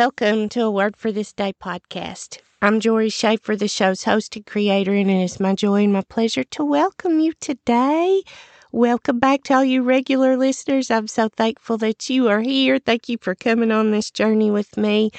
Welcome 0.00 0.48
to 0.50 0.62
a 0.62 0.70
Word 0.70 0.96
for 0.96 1.12
This 1.12 1.30
Day 1.30 1.52
podcast. 1.52 2.38
I'm 2.62 2.80
Jori 2.80 3.12
Shaffer, 3.12 3.54
the 3.54 3.68
show's 3.68 4.04
host 4.04 4.34
and 4.34 4.46
creator, 4.46 4.94
and 4.94 5.10
it 5.10 5.22
is 5.22 5.38
my 5.38 5.54
joy 5.54 5.84
and 5.84 5.92
my 5.92 6.00
pleasure 6.00 6.42
to 6.42 6.64
welcome 6.64 7.20
you 7.20 7.34
today. 7.34 8.22
Welcome 8.72 9.18
back 9.18 9.42
to 9.42 9.56
all 9.56 9.64
you 9.64 9.82
regular 9.82 10.38
listeners. 10.38 10.90
I'm 10.90 11.06
so 11.06 11.28
thankful 11.28 11.76
that 11.76 12.08
you 12.08 12.28
are 12.28 12.40
here. 12.40 12.78
Thank 12.78 13.10
you 13.10 13.18
for 13.20 13.34
coming 13.34 13.70
on 13.70 13.90
this 13.90 14.10
journey 14.10 14.50
with 14.50 14.78
me. 14.78 15.10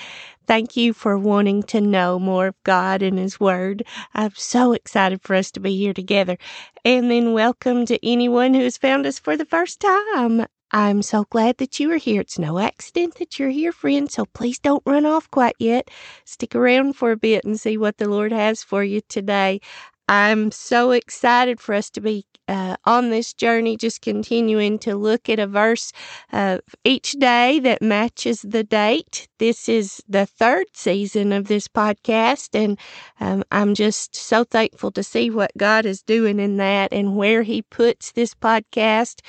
Thank 0.48 0.76
you 0.76 0.94
for 0.94 1.16
wanting 1.16 1.62
to 1.62 1.80
know 1.80 2.18
more 2.18 2.48
of 2.48 2.64
God 2.64 3.04
and 3.04 3.20
His 3.20 3.40
Word. 3.40 3.84
I'm 4.16 4.34
so 4.34 4.74
excited 4.74 5.22
for 5.22 5.36
us 5.36 5.52
to 5.52 5.60
be 5.60 5.78
here 5.78 5.94
together. 5.94 6.40
And 6.84 7.12
then 7.12 7.34
welcome 7.34 7.86
to 7.86 8.04
anyone 8.04 8.56
who 8.56 8.64
has 8.64 8.80
found 8.80 9.06
us 9.06 9.20
for 9.20 9.38
the 9.38 9.46
first 9.46 9.80
time. 9.80 10.48
I'm 10.72 11.02
so 11.02 11.26
glad 11.30 11.58
that 11.58 11.80
you 11.80 11.92
are 11.92 11.98
here. 11.98 12.22
It's 12.22 12.40
no 12.40 12.60
accident 12.60 13.16
that 13.16 13.40
you're 13.40 13.50
here, 13.50 13.72
friend, 13.72 14.12
so 14.12 14.26
please 14.26 14.60
don't 14.60 14.84
run 14.86 15.06
off 15.06 15.30
quite 15.32 15.56
yet. 15.60 15.90
Stick 16.26 16.56
around 16.56 16.94
for 16.96 17.12
a 17.12 17.18
bit 17.18 17.46
and 17.46 17.60
see 17.60 17.78
what 17.78 17.98
the 17.98 18.10
Lord 18.10 18.32
has 18.34 18.64
for 18.64 18.84
you 18.84 19.02
today. 19.10 19.62
I'm 20.10 20.52
so 20.52 20.92
excited 20.92 21.60
for 21.60 21.76
us 21.76 21.90
to 21.92 22.02
be 22.02 22.26
uh, 22.52 22.76
on 22.84 23.12
this 23.12 23.34
journey, 23.34 23.78
just 23.78 24.02
continuing 24.02 24.78
to 24.80 24.96
look 24.96 25.30
at 25.30 25.40
a 25.40 25.48
verse 25.48 25.94
uh, 26.34 26.58
each 26.84 27.14
day 27.14 27.60
that 27.60 27.82
matches 27.82 28.42
the 28.42 28.62
date. 28.64 29.30
This 29.40 29.70
is 29.70 30.04
the 30.10 30.26
third 30.26 30.66
season 30.74 31.32
of 31.32 31.48
this 31.48 31.70
podcast, 31.70 32.50
and 32.54 32.78
um, 33.22 33.46
I'm 33.52 33.74
just 33.74 34.18
so 34.18 34.44
thankful 34.44 34.92
to 34.92 35.02
see 35.02 35.30
what 35.30 35.52
God 35.58 35.86
is 35.86 36.02
doing 36.02 36.42
in 36.42 36.58
that 36.58 36.92
and 36.92 37.16
where 37.16 37.44
He 37.44 37.62
puts 37.62 38.12
this 38.12 38.34
podcast. 38.34 39.22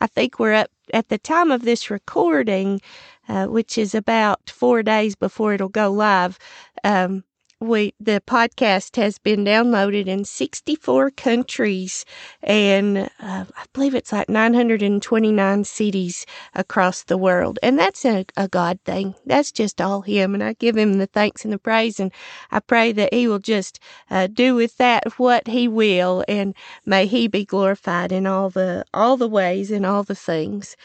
I 0.00 0.06
think 0.06 0.38
we're 0.38 0.54
up 0.54 0.70
at 0.94 1.10
the 1.10 1.18
time 1.18 1.50
of 1.50 1.62
this 1.62 1.90
recording, 1.90 2.80
uh, 3.28 3.46
which 3.46 3.76
is 3.76 3.94
about 3.94 4.48
four 4.48 4.82
days 4.82 5.14
before 5.14 5.52
it'll 5.52 5.68
go 5.68 5.90
live. 5.90 6.38
Um, 6.82 7.24
we 7.60 7.94
the 8.00 8.22
podcast 8.26 8.96
has 8.96 9.18
been 9.18 9.44
downloaded 9.44 10.06
in 10.06 10.24
64 10.24 11.10
countries 11.10 12.06
and 12.42 12.98
uh, 13.20 13.44
I 13.54 13.64
believe 13.74 13.94
it's 13.94 14.12
like 14.12 14.30
929 14.30 15.64
cities 15.64 16.24
across 16.54 17.02
the 17.02 17.18
world. 17.18 17.58
And 17.62 17.78
that's 17.78 18.04
a, 18.04 18.24
a, 18.36 18.48
God 18.48 18.80
thing. 18.84 19.14
That's 19.26 19.52
just 19.52 19.80
all 19.80 20.00
Him. 20.00 20.34
And 20.34 20.42
I 20.42 20.54
give 20.54 20.76
Him 20.76 20.94
the 20.94 21.06
thanks 21.06 21.44
and 21.44 21.52
the 21.52 21.58
praise. 21.58 22.00
And 22.00 22.12
I 22.50 22.60
pray 22.60 22.92
that 22.92 23.12
He 23.12 23.28
will 23.28 23.38
just 23.38 23.78
uh, 24.10 24.26
do 24.26 24.54
with 24.54 24.78
that 24.78 25.18
what 25.18 25.48
He 25.48 25.68
will. 25.68 26.24
And 26.26 26.54
may 26.86 27.06
He 27.06 27.28
be 27.28 27.44
glorified 27.44 28.10
in 28.10 28.26
all 28.26 28.48
the, 28.48 28.84
all 28.94 29.16
the 29.16 29.28
ways 29.28 29.70
and 29.70 29.84
all 29.84 30.02
the 30.02 30.14
things. 30.14 30.76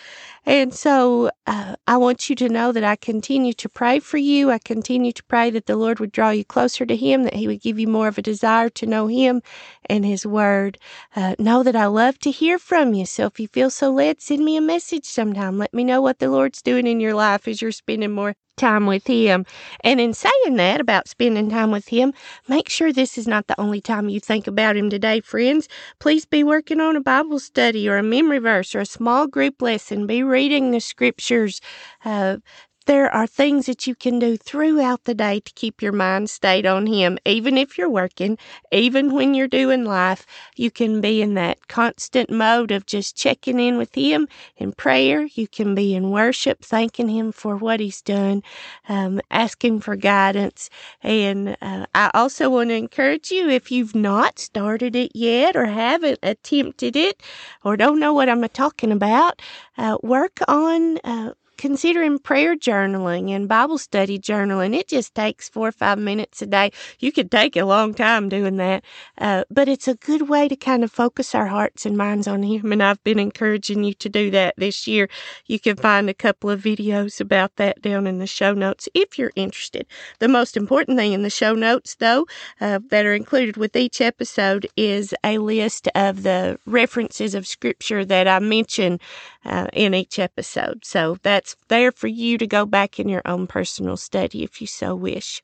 And 0.46 0.74
so 0.74 1.32
uh, 1.48 1.76
I 1.88 1.98
want 1.98 2.30
you 2.30 2.36
to 2.36 2.50
know 2.50 2.72
that 2.72 2.84
I 2.84 2.96
continue 2.96 3.54
to 3.54 3.68
pray 3.68 4.00
for 4.00 4.18
you. 4.18 4.52
I 4.52 4.60
continue 4.60 5.12
to 5.12 5.24
pray 5.24 5.50
that 5.50 5.66
the 5.66 5.76
Lord 5.76 6.00
would 6.00 6.12
draw 6.12 6.30
you 6.30 6.46
closer 6.46 6.86
to 6.86 6.96
Him, 6.96 7.24
that 7.24 7.34
He 7.34 7.48
would 7.48 7.62
give 7.62 7.80
you 7.80 7.88
more 7.88 8.08
of 8.08 8.20
a 8.20 8.22
desire 8.22 8.70
to 8.70 8.86
know 8.86 9.08
Him 9.08 9.42
and 9.90 10.06
His 10.06 10.26
Word. 10.26 10.78
Uh, 11.16 11.36
know 11.40 11.64
that 11.64 11.76
I 11.76 11.88
love 11.88 12.20
to 12.20 12.32
hear 12.32 12.60
from 12.60 12.94
you. 12.94 13.06
So 13.08 13.26
if 13.26 13.40
you 13.40 13.48
feel 13.48 13.72
so 13.72 13.92
led, 13.92 14.22
send 14.22 14.46
me 14.46 14.56
a 14.56 14.62
message 14.62 15.06
sometime. 15.06 15.58
Let 15.58 15.74
me 15.74 15.84
know 15.84 16.02
what 16.02 16.20
the 16.20 16.30
Lord's 16.30 16.62
doing 16.62 16.86
in 16.86 17.00
your 17.00 17.16
life 17.16 17.48
as 17.48 17.62
you're 17.62 17.72
spending 17.72 18.12
more 18.12 18.36
time 18.56 18.86
with 18.86 19.08
Him. 19.08 19.46
And 19.84 20.00
in 20.00 20.14
saying 20.14 20.56
that 20.56 20.82
about 20.82 21.08
spending 21.08 21.50
time 21.50 21.72
with 21.72 21.88
Him, 21.88 22.14
make 22.48 22.70
sure 22.70 22.92
this 22.92 23.18
is 23.18 23.28
not 23.28 23.48
the 23.48 23.60
only 23.60 23.82
time 23.82 24.10
you 24.10 24.20
think 24.20 24.48
about 24.48 24.78
Him 24.78 24.90
today, 24.90 25.22
friends. 25.22 25.68
Please 26.00 26.26
be 26.26 26.44
working 26.44 26.80
on 26.80 26.96
a 26.96 27.02
Bible 27.02 27.40
study 27.40 27.88
or 27.90 27.98
a 27.98 28.04
memory 28.04 28.40
verse 28.40 28.74
or 28.76 28.82
a 28.82 28.86
small 28.86 29.28
group 29.28 29.62
lesson. 29.62 30.08
Be 30.08 30.24
reading 30.24 30.72
the 30.72 30.80
scriptures. 30.80 31.62
Uh, 32.04 32.38
there 32.86 33.14
are 33.14 33.28
things 33.28 33.66
that 33.66 33.88
you 33.88 33.96
can 33.96 34.20
do 34.20 34.38
throughout 34.38 35.04
the 35.06 35.14
day 35.16 35.40
to 35.40 35.52
keep 35.54 35.82
your 35.82 35.92
mind 35.92 36.30
stayed 36.30 36.66
on 36.66 36.88
Him. 36.88 37.18
Even 37.26 37.58
if 37.58 37.78
you're 37.78 37.90
working, 37.90 38.38
even 38.72 39.14
when 39.14 39.34
you're 39.34 39.48
doing 39.48 39.86
life, 39.86 40.26
you 40.56 40.72
can 40.72 41.02
be 41.02 41.22
in 41.22 41.34
that 41.36 41.68
constant 41.68 42.30
mode 42.30 42.72
of 42.72 42.86
just 42.86 43.16
checking 43.16 43.60
in 43.60 43.78
with 43.78 43.96
Him 43.96 44.28
in 44.58 44.72
prayer. 44.72 45.28
You 45.34 45.48
can 45.48 45.76
be 45.76 45.96
in 45.96 46.12
worship, 46.12 46.62
thanking 46.64 47.10
Him 47.10 47.32
for 47.32 47.56
what 47.58 47.80
He's 47.80 48.02
done, 48.02 48.44
um, 48.88 49.22
asking 49.32 49.82
for 49.82 49.96
guidance. 49.96 50.70
And 51.02 51.58
uh, 51.62 51.86
I 51.96 52.12
also 52.14 52.50
want 52.50 52.70
to 52.70 52.76
encourage 52.76 53.32
you 53.32 53.50
if 53.50 53.72
you've 53.72 53.96
not 53.96 54.40
started 54.40 54.96
it 54.96 55.12
yet 55.16 55.56
or 55.56 55.66
haven't 55.66 56.20
attempted 56.24 56.96
it 56.96 57.22
or 57.64 57.78
don't 57.78 58.00
know 58.00 58.14
what 58.14 58.30
I'm 58.30 58.48
talking 58.50 58.92
about, 58.92 59.42
uh, 59.78 59.98
work 60.04 60.40
on. 60.48 61.00
Uh, 61.04 61.32
considering 61.58 62.20
prayer 62.20 62.56
journaling 62.56 63.30
and 63.30 63.48
Bible 63.48 63.78
study 63.78 64.20
journaling. 64.20 64.76
It 64.76 64.88
just 64.88 65.16
takes 65.16 65.50
four 65.50 65.68
or 65.68 65.72
five 65.72 65.98
minutes 65.98 66.42
a 66.42 66.46
day. 66.46 66.72
You 67.00 67.12
could 67.12 67.32
take 67.32 67.56
a 67.56 67.66
long 67.66 67.94
time 67.94 68.30
doing 68.30 68.58
that, 68.58 68.84
uh, 69.18 69.44
but 69.50 69.68
it's 69.68 69.88
a 69.88 69.96
good 69.96 70.30
way 70.30 70.48
to 70.48 70.56
kind 70.56 70.84
of 70.84 70.92
focus 70.92 71.36
our 71.36 71.48
hearts 71.48 71.86
and 71.86 71.98
minds 71.98 72.28
on 72.28 72.44
Him. 72.44 72.72
And 72.72 72.84
I've 72.84 73.04
been 73.04 73.20
encouraging 73.20 73.84
you 73.84 73.94
to 73.96 74.10
do 74.10 74.32
that 74.32 74.56
this 74.58 74.88
year. 74.88 75.10
You 75.46 75.60
can 75.60 75.76
find 75.76 76.10
a 76.10 76.14
couple 76.14 76.50
of 76.50 76.62
videos 76.62 77.20
about 77.20 77.56
that 77.58 77.82
down 77.82 78.08
in 78.08 78.20
the 78.20 78.28
show 78.28 78.54
notes 78.54 78.90
if 78.94 79.18
you're 79.18 79.32
interested. 79.36 79.86
The 80.20 80.28
most 80.28 80.58
important 80.58 80.98
thing 80.98 81.14
in 81.14 81.24
the 81.24 81.30
show 81.30 81.54
notes, 81.54 81.96
though, 81.96 82.26
uh, 82.62 82.80
that 82.90 83.06
are 83.06 83.14
included 83.14 83.58
with 83.58 83.76
each 83.76 84.02
episode 84.02 84.68
is 84.76 85.14
a 85.24 85.38
list 85.38 85.88
of 85.96 86.24
the 86.24 86.60
references 86.66 87.36
of 87.36 87.48
Scripture 87.48 88.06
that 88.06 88.28
I 88.28 88.40
mention 88.40 89.00
uh, 89.46 89.68
in 89.74 89.94
each 89.94 90.20
episode. 90.20 90.84
So 90.84 91.18
that's 91.24 91.56
there 91.68 91.92
for 91.92 92.08
you 92.08 92.38
to 92.38 92.48
go 92.48 92.66
back 92.66 93.00
in 93.00 93.10
your 93.10 93.22
own 93.26 93.48
personal 93.48 93.98
study 93.98 94.44
if 94.44 94.62
you 94.62 94.68
so 94.68 94.96
wish. 94.96 95.44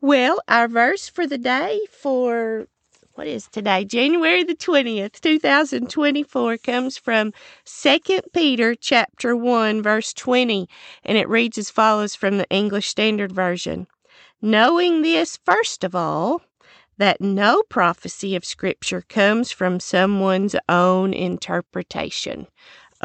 Well, 0.00 0.40
our 0.48 0.68
verse 0.68 1.08
for 1.08 1.26
the 1.26 1.38
day 1.38 1.80
for 1.90 2.66
what 3.14 3.28
is 3.28 3.46
today? 3.46 3.84
January 3.84 4.42
the 4.42 4.56
20th, 4.56 5.20
2024 5.20 6.58
comes 6.58 6.98
from 6.98 7.32
2 7.64 7.98
Peter 8.32 8.74
chapter 8.74 9.36
1 9.36 9.82
verse 9.82 10.12
20 10.12 10.68
and 11.04 11.16
it 11.16 11.28
reads 11.28 11.56
as 11.56 11.70
follows 11.70 12.16
from 12.16 12.38
the 12.38 12.48
English 12.50 12.88
Standard 12.88 13.30
Version. 13.30 13.86
Knowing 14.42 15.02
this 15.02 15.38
first 15.44 15.84
of 15.84 15.94
all, 15.94 16.42
that 16.96 17.20
no 17.20 17.62
prophecy 17.68 18.36
of 18.36 18.44
scripture 18.44 19.02
comes 19.08 19.50
from 19.50 19.80
someone's 19.80 20.54
own 20.68 21.12
interpretation. 21.12 22.46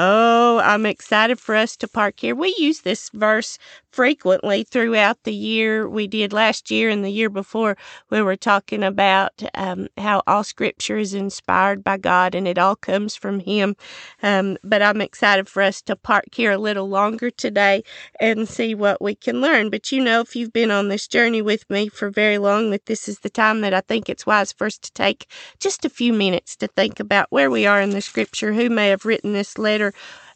Oh, 0.01 0.59
I'm 0.63 0.85
excited 0.85 1.41
for 1.41 1.55
us 1.55 1.75
to 1.75 1.87
park 1.89 2.21
here. 2.21 2.33
We 2.33 2.55
use 2.57 2.81
this 2.81 3.09
verse 3.09 3.57
frequently 3.91 4.63
throughout 4.63 5.23
the 5.23 5.33
year. 5.33 5.89
We 5.89 6.07
did 6.07 6.31
last 6.31 6.71
year 6.71 6.89
and 6.89 7.03
the 7.03 7.09
year 7.09 7.29
before. 7.29 7.75
We 8.09 8.21
were 8.21 8.37
talking 8.37 8.81
about 8.81 9.43
um, 9.55 9.89
how 9.97 10.21
all 10.25 10.45
scripture 10.45 10.97
is 10.97 11.13
inspired 11.13 11.83
by 11.83 11.97
God 11.97 12.33
and 12.33 12.47
it 12.47 12.57
all 12.57 12.77
comes 12.77 13.17
from 13.17 13.41
Him. 13.41 13.75
Um, 14.23 14.57
but 14.63 14.81
I'm 14.81 15.01
excited 15.01 15.49
for 15.49 15.61
us 15.61 15.81
to 15.81 15.97
park 15.97 16.27
here 16.31 16.51
a 16.53 16.57
little 16.57 16.87
longer 16.87 17.29
today 17.29 17.83
and 18.21 18.47
see 18.47 18.75
what 18.75 19.01
we 19.01 19.15
can 19.15 19.41
learn. 19.41 19.69
But 19.69 19.91
you 19.91 20.01
know, 20.01 20.21
if 20.21 20.33
you've 20.33 20.53
been 20.53 20.71
on 20.71 20.87
this 20.87 21.09
journey 21.09 21.41
with 21.41 21.69
me 21.69 21.89
for 21.89 22.09
very 22.09 22.37
long, 22.37 22.69
that 22.69 22.85
this 22.85 23.09
is 23.09 23.19
the 23.19 23.29
time 23.29 23.59
that 23.61 23.73
I 23.73 23.81
think 23.81 24.07
it's 24.07 24.25
wise 24.25 24.53
for 24.53 24.67
us 24.67 24.77
to 24.77 24.93
take 24.93 25.29
just 25.59 25.83
a 25.83 25.89
few 25.89 26.13
minutes 26.13 26.55
to 26.57 26.67
think 26.67 27.01
about 27.01 27.27
where 27.31 27.51
we 27.51 27.65
are 27.65 27.81
in 27.81 27.89
the 27.89 28.01
scripture, 28.01 28.53
who 28.53 28.69
may 28.69 28.87
have 28.87 29.03
written 29.03 29.33
this 29.33 29.57
letter 29.57 29.88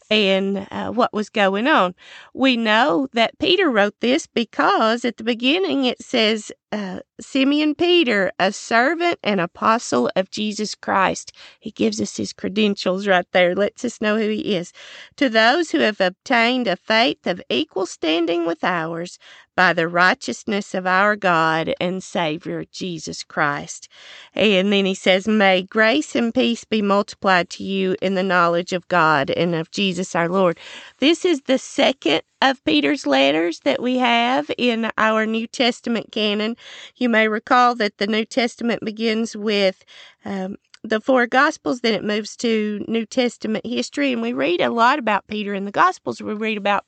and 0.10 0.68
uh, 0.72 0.92
what 0.92 1.14
was 1.14 1.30
going 1.30 1.68
on. 1.68 1.96
We 2.34 2.58
know 2.58 3.08
that 3.14 3.40
Peter 3.40 3.70
wrote 3.70 4.00
this 4.00 4.28
because 4.28 5.06
at 5.06 5.18
the 5.18 5.24
beginning 5.24 5.86
it 5.86 6.04
says, 6.04 6.52
uh, 6.74 7.02
Simeon 7.22 7.76
Peter, 7.76 8.32
a 8.40 8.52
servant 8.52 9.20
and 9.24 9.40
apostle 9.40 10.10
of 10.16 10.32
Jesus 10.32 10.74
Christ. 10.74 11.32
He 11.60 11.70
gives 11.70 12.02
us 12.02 12.18
his 12.18 12.34
credentials 12.34 13.06
right 13.06 13.28
there, 13.32 13.54
lets 13.54 13.86
us 13.86 14.02
know 14.02 14.18
who 14.18 14.28
he 14.30 14.56
is. 14.56 14.74
To 15.18 15.30
those 15.30 15.70
who 15.70 15.80
have 15.80 16.02
obtained 16.02 16.66
a 16.66 16.76
faith 16.76 17.28
of 17.28 17.44
equal 17.48 17.86
standing 17.86 18.48
with 18.48 18.64
ours 18.64 19.20
by 19.56 19.74
the 19.74 19.88
righteousness 19.88 20.74
of 20.74 20.88
our 20.88 21.16
God 21.16 21.76
and 21.80 22.02
Savior, 22.02 22.66
Jesus 22.72 23.24
Christ. 23.24 23.88
And 24.34 24.74
then 24.74 24.86
he 24.86 24.96
says, 24.96 25.28
May 25.28 25.62
grace 25.62 26.16
and 26.16 26.34
peace 26.34 26.64
be 26.64 26.82
multiplied 26.82 27.52
to 27.52 27.64
you 27.64 27.96
in 28.02 28.16
the 28.16 28.24
knowledge 28.24 28.74
of 28.74 28.88
God 28.88 29.30
and 29.30 29.54
of 29.54 29.70
Jesus 29.70 30.16
our 30.16 30.28
Lord. 30.28 30.58
This 30.98 31.24
is 31.24 31.42
the 31.42 31.60
second 31.60 32.24
of 32.44 32.64
Peter's 32.66 33.08
letters 33.08 33.62
that 33.62 33.82
we 33.82 33.98
have 34.00 34.52
in 34.58 34.92
our 34.98 35.26
New 35.26 35.48
Testament 35.48 36.12
canon. 36.12 36.58
You 36.98 37.10
may 37.10 37.30
recall 37.30 37.74
that 37.76 37.98
the 37.98 38.08
New 38.08 38.26
Testament 38.26 38.84
begins 38.86 39.36
with 39.36 39.86
um, 40.26 40.58
the 40.84 41.00
four 41.00 41.26
Gospels, 41.28 41.80
then 41.80 41.94
it 41.94 42.04
moves 42.04 42.36
to 42.38 42.84
New 42.90 43.06
Testament 43.06 43.66
history, 43.66 44.12
and 44.12 44.22
we 44.22 44.34
read 44.34 44.60
a 44.60 44.70
lot 44.70 45.00
about 45.00 45.28
Peter 45.28 45.54
in 45.54 45.64
the 45.64 45.72
Gospels. 45.72 46.22
We 46.22 46.34
read 46.34 46.58
about 46.58 46.86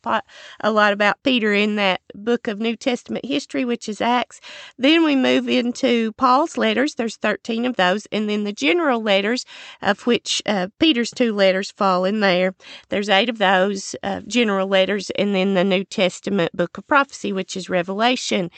a 0.60 0.72
lot 0.72 0.92
about 0.92 1.24
Peter 1.24 1.54
in 1.54 1.78
that 1.78 2.02
book 2.14 2.48
of 2.48 2.60
New 2.60 2.76
Testament 2.76 3.26
history, 3.26 3.64
which 3.64 3.88
is 3.88 4.02
Acts. 4.02 4.42
Then 4.78 5.06
we 5.06 5.16
move 5.16 5.48
into 5.48 6.12
Paul's 6.14 6.58
letters. 6.58 6.96
There's 6.96 7.16
13 7.16 7.66
of 7.66 7.78
those, 7.78 8.06
and 8.12 8.30
then 8.30 8.44
the 8.44 8.52
general 8.52 9.02
letters, 9.02 9.46
of 9.82 10.06
which 10.06 10.42
uh, 10.46 10.68
Peter's 10.78 11.12
two 11.12 11.34
letters 11.34 11.72
fall 11.72 12.04
in 12.04 12.20
there. 12.20 12.54
There's 12.90 13.10
eight 13.10 13.30
of 13.30 13.38
those 13.38 13.96
uh, 14.04 14.22
general 14.28 14.68
letters, 14.68 15.10
and 15.12 15.34
then 15.34 15.54
the 15.54 15.64
New 15.64 15.86
Testament 15.86 16.52
book 16.56 16.78
of 16.78 16.86
prophecy, 16.86 17.32
which 17.32 17.56
is 17.56 17.70
Revelation. 17.70 18.52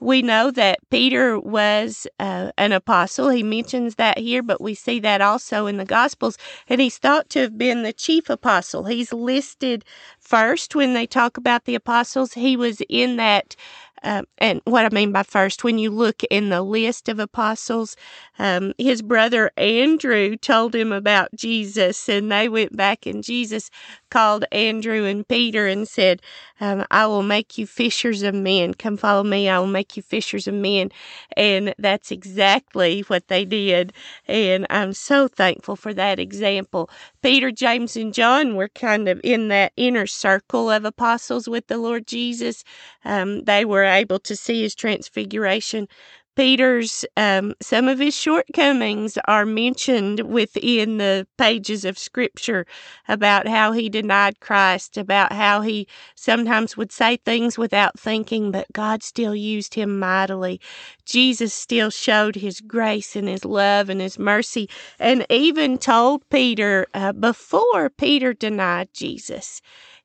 We 0.00 0.20
know 0.20 0.50
that 0.50 0.80
Peter 0.90 1.38
was 1.38 2.06
uh, 2.18 2.50
an 2.58 2.72
apostle. 2.72 3.30
He 3.30 3.42
mentions 3.42 3.94
that 3.94 4.18
here, 4.18 4.42
but 4.42 4.60
we 4.60 4.74
see 4.82 5.00
that 5.00 5.20
also 5.20 5.66
in 5.66 5.76
the 5.76 5.84
Gospels. 5.84 6.36
And 6.68 6.80
he's 6.80 6.98
thought 6.98 7.30
to 7.30 7.40
have 7.40 7.56
been 7.58 7.82
the 7.82 7.92
chief 7.92 8.28
apostle. 8.30 8.84
He's 8.84 9.12
listed 9.12 9.84
first 10.32 10.74
when 10.74 10.94
they 10.94 11.06
talk 11.06 11.36
about 11.36 11.66
the 11.66 11.74
apostles. 11.74 12.32
He 12.32 12.56
was 12.56 12.80
in 12.88 13.16
that 13.16 13.54
uh, 14.02 14.22
and 14.38 14.60
what 14.64 14.84
I 14.84 14.88
mean 14.88 15.12
by 15.12 15.22
first, 15.22 15.62
when 15.62 15.78
you 15.78 15.88
look 15.88 16.24
in 16.24 16.48
the 16.48 16.62
list 16.62 17.08
of 17.08 17.20
apostles, 17.20 17.96
um, 18.36 18.72
his 18.76 19.00
brother 19.00 19.52
Andrew 19.56 20.36
told 20.36 20.74
him 20.74 20.90
about 20.90 21.28
Jesus, 21.36 22.08
and 22.08 22.32
they 22.32 22.48
went 22.48 22.76
back, 22.76 23.06
and 23.06 23.22
Jesus 23.22 23.70
called 24.10 24.44
Andrew 24.50 25.04
and 25.04 25.26
Peter 25.28 25.68
and 25.68 25.86
said, 25.86 26.20
um, 26.60 26.84
I 26.90 27.06
will 27.06 27.22
make 27.24 27.58
you 27.58 27.66
fishers 27.66 28.22
of 28.22 28.34
men. 28.34 28.74
Come 28.74 28.96
follow 28.96 29.24
me. 29.24 29.48
I 29.48 29.58
will 29.58 29.66
make 29.66 29.96
you 29.96 30.02
fishers 30.02 30.46
of 30.46 30.54
men. 30.54 30.92
And 31.36 31.74
that's 31.78 32.12
exactly 32.12 33.00
what 33.08 33.28
they 33.28 33.44
did. 33.44 33.92
And 34.28 34.66
I'm 34.70 34.92
so 34.92 35.26
thankful 35.26 35.74
for 35.74 35.92
that 35.94 36.20
example. 36.20 36.88
Peter, 37.22 37.50
James, 37.50 37.96
and 37.96 38.14
John 38.14 38.54
were 38.54 38.68
kind 38.68 39.08
of 39.08 39.20
in 39.24 39.48
that 39.48 39.72
inner 39.76 40.06
circle 40.22 40.70
of 40.70 40.84
apostles 40.84 41.48
with 41.48 41.66
the 41.66 41.78
Lord 41.78 42.06
Jesus. 42.06 42.64
Um, 43.04 43.42
they 43.44 43.64
were 43.64 43.84
able 43.84 44.20
to 44.20 44.36
see 44.36 44.62
his 44.62 44.74
transfiguration. 44.74 45.88
Peter's, 46.34 47.04
um, 47.18 47.54
some 47.60 47.88
of 47.88 47.98
his 47.98 48.16
shortcomings 48.16 49.18
are 49.28 49.44
mentioned 49.44 50.20
within 50.20 50.96
the 50.96 51.26
pages 51.36 51.84
of 51.84 51.98
scripture 51.98 52.64
about 53.06 53.46
how 53.46 53.72
he 53.72 53.90
denied 53.90 54.40
Christ, 54.40 54.96
about 54.96 55.32
how 55.32 55.60
he 55.60 55.86
sometimes 56.14 56.74
would 56.74 56.90
say 56.90 57.18
things 57.18 57.58
without 57.58 58.00
thinking, 58.00 58.50
but 58.50 58.72
God 58.72 59.02
still 59.02 59.34
used 59.34 59.74
him 59.74 59.98
mightily. 59.98 60.58
Jesus 61.04 61.52
still 61.52 61.90
showed 61.90 62.36
his 62.36 62.60
grace 62.62 63.14
and 63.14 63.28
his 63.28 63.44
love 63.44 63.90
and 63.90 64.00
his 64.00 64.18
mercy, 64.18 64.70
and 64.98 65.26
even 65.28 65.76
told 65.76 66.26
Peter 66.30 66.86
uh, 66.94 67.12
before 67.12 67.90
Peter 67.90 68.32
denied 68.32 68.88
Jesus. 68.94 69.60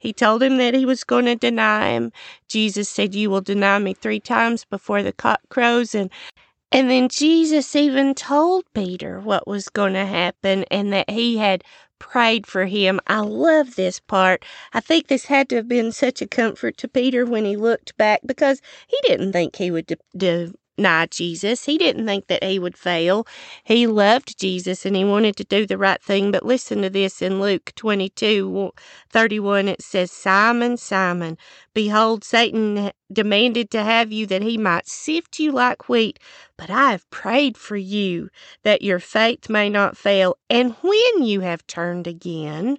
He 0.08 0.14
told 0.14 0.42
him 0.42 0.56
that 0.56 0.74
he 0.74 0.86
was 0.86 1.04
going 1.04 1.26
to 1.26 1.36
deny 1.36 1.90
him. 1.90 2.14
Jesus 2.48 2.88
said, 2.88 3.14
You 3.14 3.30
will 3.30 3.42
deny 3.42 3.78
me 3.78 3.94
three 3.94 4.22
times 4.22 4.64
before 4.64 5.04
the 5.04 5.12
cock 5.12 5.42
crows. 5.50 5.94
And 5.94 6.10
and 6.72 6.90
then 6.90 7.10
Jesus 7.10 7.76
even 7.76 8.16
told 8.16 8.64
Peter 8.74 9.20
what 9.20 9.46
was 9.50 9.68
going 9.68 9.92
to 9.96 10.06
happen 10.06 10.64
and 10.72 10.94
that 10.94 11.10
he 11.10 11.40
had 11.40 11.62
prayed 12.00 12.48
for 12.48 12.68
him. 12.68 13.02
I 13.08 13.20
love 13.20 13.76
this 13.76 14.00
part. 14.00 14.46
I 14.72 14.80
think 14.80 15.08
this 15.08 15.26
had 15.26 15.50
to 15.50 15.58
have 15.58 15.68
been 15.68 15.92
such 15.92 16.22
a 16.22 16.28
comfort 16.28 16.78
to 16.78 16.88
Peter 16.88 17.26
when 17.26 17.44
he 17.44 17.58
looked 17.58 17.98
back 17.98 18.22
because 18.26 18.62
he 18.88 18.98
didn't 19.04 19.34
think 19.34 19.58
he 19.58 19.72
would 19.72 19.88
de- 19.88 19.98
de- 20.16 20.54
deny 20.78 21.08
Jesus. 21.08 21.66
He 21.66 21.78
didn't 21.78 22.06
think 22.06 22.28
that 22.28 22.44
he 22.44 22.60
would 22.60 22.78
fail. 22.78 23.28
He 23.64 23.88
loved 23.88 24.40
Jesus 24.40 24.86
and 24.86 24.96
he 24.96 25.04
wanted 25.04 25.36
to 25.38 25.44
do 25.44 25.66
the 25.66 25.78
right 25.78 26.02
thing. 26.02 26.32
But 26.32 26.46
listen 26.46 26.82
to 26.84 26.90
this 26.90 27.22
in 27.22 27.42
Luke 27.42 27.74
22 27.76 28.72
31. 29.10 29.68
It 29.68 29.82
says, 29.82 30.12
Simon, 30.12 30.78
Simon, 30.78 31.38
behold, 31.74 32.24
Satan 32.24 32.92
demanded 33.12 33.72
to 33.72 33.84
have 33.84 34.12
you 34.12 34.26
that 34.28 34.44
he 34.44 34.58
might 34.58 34.88
sift 34.88 35.40
you 35.40 35.52
like 35.52 35.90
wheat. 35.90 36.20
But 36.58 36.70
I 36.70 36.92
have 36.92 37.10
prayed 37.10 37.58
for 37.58 37.78
you 37.78 38.30
that 38.64 38.82
your 38.82 39.00
faith 39.00 39.50
may 39.50 39.70
not 39.70 39.98
fail. 39.98 40.38
And 40.50 40.76
when 40.82 41.24
you 41.24 41.42
have 41.42 41.66
turned 41.68 42.08
again, 42.08 42.78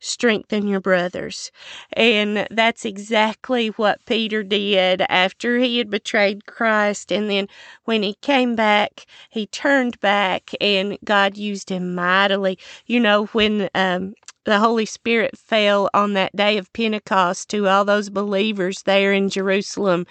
strengthen 0.00 0.66
your 0.66 0.80
brothers. 0.80 1.50
And 1.92 2.46
that's 2.50 2.84
exactly 2.84 3.68
what 3.68 4.04
Peter 4.06 4.42
did 4.42 5.02
after 5.08 5.58
he 5.58 5.78
had 5.78 5.90
betrayed 5.90 6.46
Christ. 6.46 7.12
And 7.12 7.30
then 7.30 7.48
when 7.84 8.02
he 8.02 8.14
came 8.14 8.54
back, 8.54 9.06
he 9.30 9.46
turned 9.46 10.00
back 10.00 10.50
and 10.60 10.98
God 11.04 11.36
used 11.36 11.70
him 11.70 11.94
mightily. 11.94 12.58
You 12.86 13.00
know, 13.00 13.26
when 13.26 13.68
um, 13.74 14.14
the 14.44 14.58
Holy 14.58 14.86
Spirit 14.86 15.36
fell 15.36 15.90
on 15.92 16.14
that 16.14 16.34
day 16.34 16.58
of 16.58 16.72
Pentecost 16.72 17.50
to 17.50 17.68
all 17.68 17.84
those 17.84 18.10
believers 18.10 18.82
there 18.82 19.12
in 19.12 19.28
Jerusalem. 19.28 20.06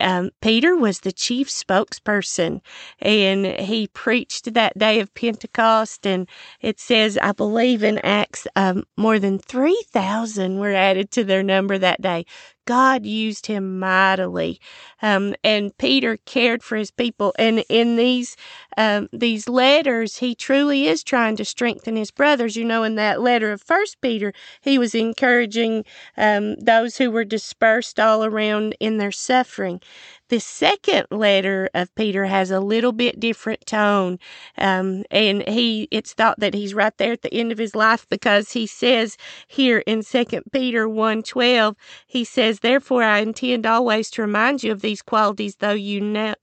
Um, 0.00 0.30
Peter 0.42 0.76
was 0.76 1.00
the 1.00 1.12
chief 1.12 1.48
spokesperson 1.48 2.60
and 3.00 3.46
he 3.46 3.86
preached 3.88 4.52
that 4.54 4.76
day 4.76 5.00
of 5.00 5.14
Pentecost. 5.14 6.06
And 6.06 6.28
it 6.60 6.80
says, 6.80 7.18
I 7.22 7.32
believe 7.32 7.82
in 7.82 7.98
Acts, 7.98 8.46
um, 8.56 8.84
more 8.96 9.18
than 9.18 9.38
3,000 9.38 10.58
were 10.58 10.72
added 10.74 11.10
to 11.12 11.24
their 11.24 11.42
number 11.42 11.78
that 11.78 12.02
day. 12.02 12.26
God 12.66 13.06
used 13.06 13.46
him 13.46 13.78
mightily. 13.78 14.60
Um, 15.00 15.34
and 15.42 15.76
Peter 15.78 16.18
cared 16.18 16.62
for 16.62 16.76
his 16.76 16.90
people. 16.90 17.34
And 17.38 17.64
in 17.68 17.96
these, 17.96 18.36
um, 18.76 19.08
these 19.12 19.48
letters, 19.48 20.18
he 20.18 20.34
truly 20.34 20.86
is 20.86 21.02
trying 21.02 21.36
to 21.36 21.44
strengthen 21.44 21.96
his 21.96 22.10
brothers. 22.10 22.56
You 22.56 22.64
know, 22.64 22.82
in 22.82 22.96
that 22.96 23.20
letter 23.22 23.52
of 23.52 23.62
First 23.62 24.00
Peter, 24.00 24.32
he 24.60 24.78
was 24.78 24.94
encouraging 24.94 25.84
um, 26.16 26.56
those 26.56 26.98
who 26.98 27.10
were 27.10 27.24
dispersed 27.24 27.98
all 27.98 28.24
around 28.24 28.76
in 28.80 28.98
their 28.98 29.12
suffering. 29.12 29.80
The 30.28 30.40
second 30.40 31.06
letter 31.10 31.68
of 31.74 31.94
Peter 31.94 32.26
has 32.26 32.50
a 32.50 32.60
little 32.60 32.92
bit 32.92 33.18
different 33.20 33.64
tone, 33.66 34.18
um, 34.58 35.04
and 35.10 35.46
he 35.48 35.86
it's 35.90 36.12
thought 36.14 36.38
that 36.40 36.54
he's 36.54 36.74
right 36.74 36.96
there 36.98 37.12
at 37.12 37.22
the 37.22 37.32
end 37.34 37.52
of 37.52 37.58
his 37.58 37.74
life 37.76 38.06
because 38.08 38.52
he 38.52 38.66
says 38.66 39.16
here 39.46 39.78
in 39.86 40.02
Second 40.02 40.44
Peter 40.52 40.88
one 40.88 41.22
twelve, 41.22 41.76
he 42.06 42.24
says, 42.24 42.60
"Therefore 42.60 43.02
I 43.04 43.18
intend 43.20 43.66
always 43.66 44.10
to 44.12 44.22
remind 44.22 44.62
you 44.64 44.72
of 44.72 44.80
these 44.80 45.02
qualities, 45.02 45.56
though 45.56 45.72
you 45.72 46.00
know." 46.00 46.34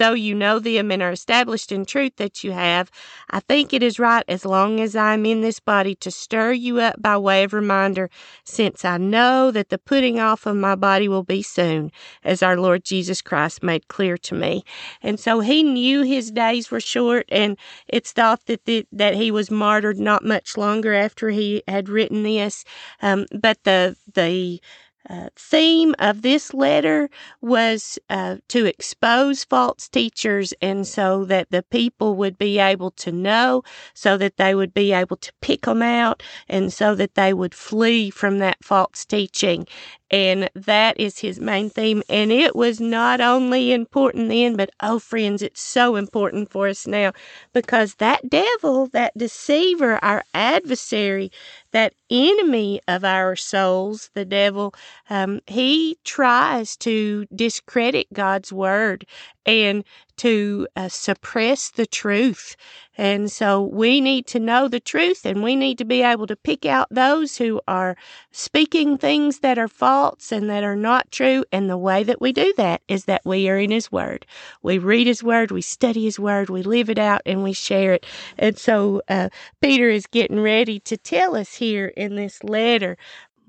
Though 0.00 0.14
you 0.14 0.34
know 0.34 0.58
them 0.58 0.90
and 0.90 1.02
are 1.02 1.12
established 1.12 1.70
in 1.70 1.84
truth 1.84 2.16
that 2.16 2.42
you 2.42 2.52
have, 2.52 2.90
I 3.28 3.40
think 3.40 3.72
it 3.72 3.82
is 3.82 3.98
right 3.98 4.24
as 4.26 4.46
long 4.46 4.80
as 4.80 4.96
I 4.96 5.12
am 5.12 5.26
in 5.26 5.42
this 5.42 5.60
body 5.60 5.94
to 5.96 6.10
stir 6.10 6.52
you 6.52 6.80
up 6.80 7.00
by 7.00 7.18
way 7.18 7.44
of 7.44 7.52
reminder, 7.52 8.08
since 8.42 8.82
I 8.82 8.96
know 8.96 9.50
that 9.50 9.68
the 9.68 9.76
putting 9.76 10.18
off 10.18 10.46
of 10.46 10.56
my 10.56 10.74
body 10.74 11.06
will 11.06 11.22
be 11.22 11.42
soon, 11.42 11.92
as 12.24 12.42
our 12.42 12.56
Lord 12.58 12.82
Jesus 12.82 13.20
Christ 13.20 13.62
made 13.62 13.88
clear 13.88 14.16
to 14.16 14.34
me. 14.34 14.64
And 15.02 15.20
so 15.20 15.40
he 15.40 15.62
knew 15.62 16.02
his 16.02 16.30
days 16.30 16.70
were 16.70 16.80
short, 16.80 17.26
and 17.28 17.58
it's 17.86 18.12
thought 18.12 18.46
that 18.46 18.64
the, 18.64 18.86
that 18.92 19.14
he 19.16 19.30
was 19.30 19.50
martyred 19.50 20.00
not 20.00 20.24
much 20.24 20.56
longer 20.56 20.94
after 20.94 21.28
he 21.28 21.62
had 21.68 21.90
written 21.90 22.22
this. 22.22 22.64
Um, 23.02 23.26
but 23.38 23.62
the 23.64 23.96
the 24.14 24.62
uh, 25.08 25.28
theme 25.36 25.94
of 25.98 26.22
this 26.22 26.52
letter 26.52 27.08
was 27.40 27.98
uh, 28.10 28.36
to 28.48 28.66
expose 28.66 29.44
false 29.44 29.88
teachers 29.88 30.52
and 30.60 30.86
so 30.86 31.24
that 31.24 31.50
the 31.50 31.62
people 31.64 32.14
would 32.16 32.38
be 32.38 32.58
able 32.58 32.90
to 32.92 33.10
know, 33.12 33.62
so 33.94 34.16
that 34.18 34.36
they 34.36 34.54
would 34.54 34.74
be 34.74 34.92
able 34.92 35.16
to 35.16 35.32
pick 35.40 35.62
them 35.62 35.82
out, 35.82 36.22
and 36.48 36.72
so 36.72 36.94
that 36.94 37.14
they 37.14 37.32
would 37.32 37.54
flee 37.54 38.10
from 38.10 38.38
that 38.38 38.62
false 38.62 39.04
teaching. 39.04 39.66
And 40.10 40.50
that 40.54 40.98
is 40.98 41.20
his 41.20 41.38
main 41.38 41.70
theme. 41.70 42.02
And 42.08 42.32
it 42.32 42.56
was 42.56 42.80
not 42.80 43.20
only 43.20 43.72
important 43.72 44.28
then, 44.28 44.56
but 44.56 44.70
oh, 44.80 44.98
friends, 44.98 45.40
it's 45.42 45.60
so 45.60 45.96
important 45.96 46.50
for 46.50 46.68
us 46.68 46.86
now 46.86 47.12
because 47.52 47.94
that 47.96 48.28
devil, 48.28 48.88
that 48.88 49.16
deceiver, 49.16 50.02
our 50.04 50.24
adversary, 50.34 51.30
that 51.72 51.94
enemy 52.10 52.80
of 52.88 53.04
our 53.04 53.36
souls, 53.36 54.10
the 54.14 54.24
devil, 54.24 54.74
um, 55.10 55.40
he 55.46 55.96
tries 56.04 56.76
to 56.78 57.26
discredit 57.34 58.06
God's 58.12 58.52
word 58.52 59.06
and 59.46 59.84
to 60.20 60.68
uh, 60.76 60.86
suppress 60.86 61.70
the 61.70 61.86
truth. 61.86 62.54
And 62.98 63.32
so 63.32 63.62
we 63.62 64.02
need 64.02 64.26
to 64.26 64.38
know 64.38 64.68
the 64.68 64.78
truth 64.78 65.24
and 65.24 65.42
we 65.42 65.56
need 65.56 65.78
to 65.78 65.86
be 65.86 66.02
able 66.02 66.26
to 66.26 66.36
pick 66.36 66.66
out 66.66 66.88
those 66.90 67.38
who 67.38 67.62
are 67.66 67.96
speaking 68.30 68.98
things 68.98 69.38
that 69.38 69.58
are 69.58 69.66
false 69.68 70.30
and 70.30 70.50
that 70.50 70.62
are 70.62 70.76
not 70.76 71.10
true. 71.10 71.46
And 71.50 71.70
the 71.70 71.78
way 71.78 72.04
that 72.04 72.20
we 72.20 72.32
do 72.32 72.52
that 72.58 72.82
is 72.86 73.06
that 73.06 73.22
we 73.24 73.48
are 73.48 73.56
in 73.56 73.70
His 73.70 73.90
Word. 73.90 74.26
We 74.62 74.76
read 74.76 75.06
His 75.06 75.22
Word, 75.22 75.50
we 75.50 75.62
study 75.62 76.04
His 76.04 76.20
Word, 76.20 76.50
we 76.50 76.62
live 76.62 76.90
it 76.90 76.98
out, 76.98 77.22
and 77.24 77.42
we 77.42 77.54
share 77.54 77.94
it. 77.94 78.04
And 78.36 78.58
so 78.58 79.00
uh, 79.08 79.30
Peter 79.62 79.88
is 79.88 80.06
getting 80.06 80.40
ready 80.40 80.80
to 80.80 80.98
tell 80.98 81.34
us 81.34 81.54
here 81.54 81.94
in 81.96 82.16
this 82.16 82.44
letter 82.44 82.98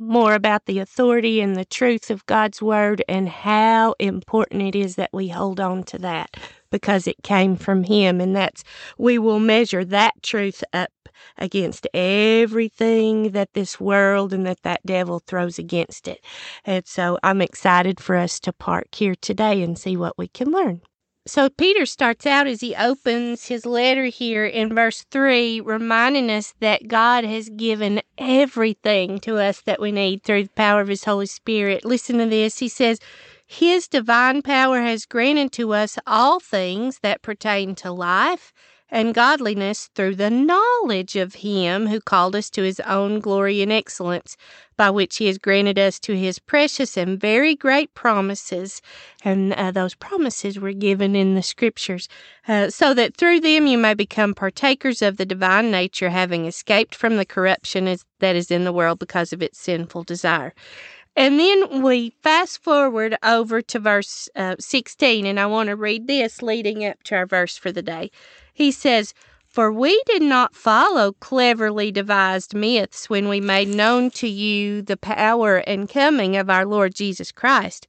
more 0.01 0.33
about 0.33 0.65
the 0.65 0.79
authority 0.79 1.39
and 1.41 1.55
the 1.55 1.65
truth 1.65 2.09
of 2.09 2.25
God's 2.25 2.61
Word 2.61 3.03
and 3.07 3.29
how 3.29 3.95
important 3.99 4.63
it 4.63 4.75
is 4.75 4.95
that 4.95 5.11
we 5.13 5.29
hold 5.29 5.59
on 5.59 5.83
to 5.83 5.97
that 5.99 6.35
because 6.71 7.07
it 7.07 7.23
came 7.23 7.55
from 7.55 7.83
Him. 7.83 8.19
And 8.19 8.35
that's, 8.35 8.63
we 8.97 9.17
will 9.17 9.39
measure 9.39 9.85
that 9.85 10.21
truth 10.23 10.63
up 10.73 10.91
against 11.37 11.87
everything 11.93 13.31
that 13.31 13.53
this 13.53 13.79
world 13.79 14.33
and 14.33 14.45
that 14.45 14.63
that 14.63 14.85
devil 14.85 15.19
throws 15.19 15.59
against 15.59 16.07
it. 16.07 16.23
And 16.65 16.85
so 16.87 17.19
I'm 17.23 17.41
excited 17.41 17.99
for 17.99 18.15
us 18.15 18.39
to 18.41 18.53
park 18.53 18.87
here 18.95 19.15
today 19.15 19.61
and 19.61 19.77
see 19.77 19.95
what 19.95 20.17
we 20.17 20.27
can 20.27 20.51
learn. 20.51 20.81
So 21.27 21.49
Peter 21.49 21.85
starts 21.85 22.25
out 22.25 22.47
as 22.47 22.61
he 22.61 22.75
opens 22.75 23.45
his 23.45 23.63
letter 23.63 24.05
here 24.05 24.43
in 24.43 24.73
verse 24.73 25.05
3, 25.11 25.61
reminding 25.61 26.31
us 26.31 26.55
that 26.61 26.87
God 26.87 27.23
has 27.23 27.47
given 27.49 28.01
everything 28.17 29.19
to 29.19 29.37
us 29.37 29.61
that 29.61 29.79
we 29.79 29.91
need 29.91 30.23
through 30.23 30.45
the 30.45 30.49
power 30.49 30.81
of 30.81 30.87
his 30.87 31.03
Holy 31.03 31.27
Spirit. 31.27 31.85
Listen 31.85 32.17
to 32.17 32.25
this. 32.25 32.57
He 32.57 32.67
says, 32.67 32.99
His 33.45 33.87
divine 33.87 34.41
power 34.41 34.81
has 34.81 35.05
granted 35.05 35.51
to 35.53 35.73
us 35.73 35.99
all 36.07 36.39
things 36.39 36.99
that 37.03 37.21
pertain 37.21 37.75
to 37.75 37.91
life 37.91 38.51
and 38.91 39.13
godliness 39.13 39.89
through 39.95 40.15
the 40.15 40.29
knowledge 40.29 41.15
of 41.15 41.35
him 41.35 41.87
who 41.87 42.01
called 42.01 42.35
us 42.35 42.49
to 42.49 42.61
his 42.61 42.79
own 42.81 43.19
glory 43.19 43.61
and 43.61 43.71
excellence, 43.71 44.35
by 44.75 44.89
which 44.89 45.17
he 45.17 45.27
has 45.27 45.37
granted 45.37 45.79
us 45.79 45.99
to 45.99 46.17
his 46.17 46.39
precious 46.39 46.97
and 46.97 47.19
very 47.19 47.55
great 47.55 47.93
promises. 47.93 48.81
And 49.23 49.53
uh, 49.53 49.71
those 49.71 49.95
promises 49.95 50.59
were 50.59 50.73
given 50.73 51.15
in 51.15 51.35
the 51.35 51.43
scriptures, 51.43 52.09
uh, 52.47 52.69
so 52.69 52.93
that 52.93 53.15
through 53.15 53.39
them 53.39 53.65
you 53.65 53.77
may 53.77 53.93
become 53.93 54.33
partakers 54.33 55.01
of 55.01 55.17
the 55.17 55.25
divine 55.25 55.71
nature, 55.71 56.09
having 56.09 56.45
escaped 56.45 56.93
from 56.93 57.15
the 57.17 57.25
corruption 57.25 57.95
that 58.19 58.35
is 58.35 58.51
in 58.51 58.65
the 58.65 58.73
world 58.73 58.99
because 58.99 59.31
of 59.31 59.41
its 59.41 59.59
sinful 59.59 60.03
desire. 60.03 60.53
And 61.15 61.37
then 61.37 61.81
we 61.81 62.13
fast 62.21 62.63
forward 62.63 63.17
over 63.21 63.61
to 63.61 63.79
verse 63.79 64.29
uh, 64.35 64.55
16, 64.59 65.25
and 65.25 65.39
I 65.39 65.45
want 65.45 65.67
to 65.67 65.75
read 65.75 66.07
this 66.07 66.41
leading 66.41 66.85
up 66.85 67.03
to 67.03 67.15
our 67.15 67.25
verse 67.25 67.57
for 67.57 67.71
the 67.71 67.81
day. 67.81 68.11
He 68.53 68.71
says, 68.71 69.13
For 69.45 69.73
we 69.73 70.01
did 70.05 70.21
not 70.21 70.55
follow 70.55 71.11
cleverly 71.11 71.91
devised 71.91 72.55
myths 72.55 73.09
when 73.09 73.27
we 73.27 73.41
made 73.41 73.67
known 73.67 74.09
to 74.11 74.27
you 74.27 74.81
the 74.81 74.95
power 74.95 75.57
and 75.57 75.89
coming 75.89 76.37
of 76.37 76.49
our 76.49 76.65
Lord 76.65 76.95
Jesus 76.95 77.31
Christ, 77.33 77.87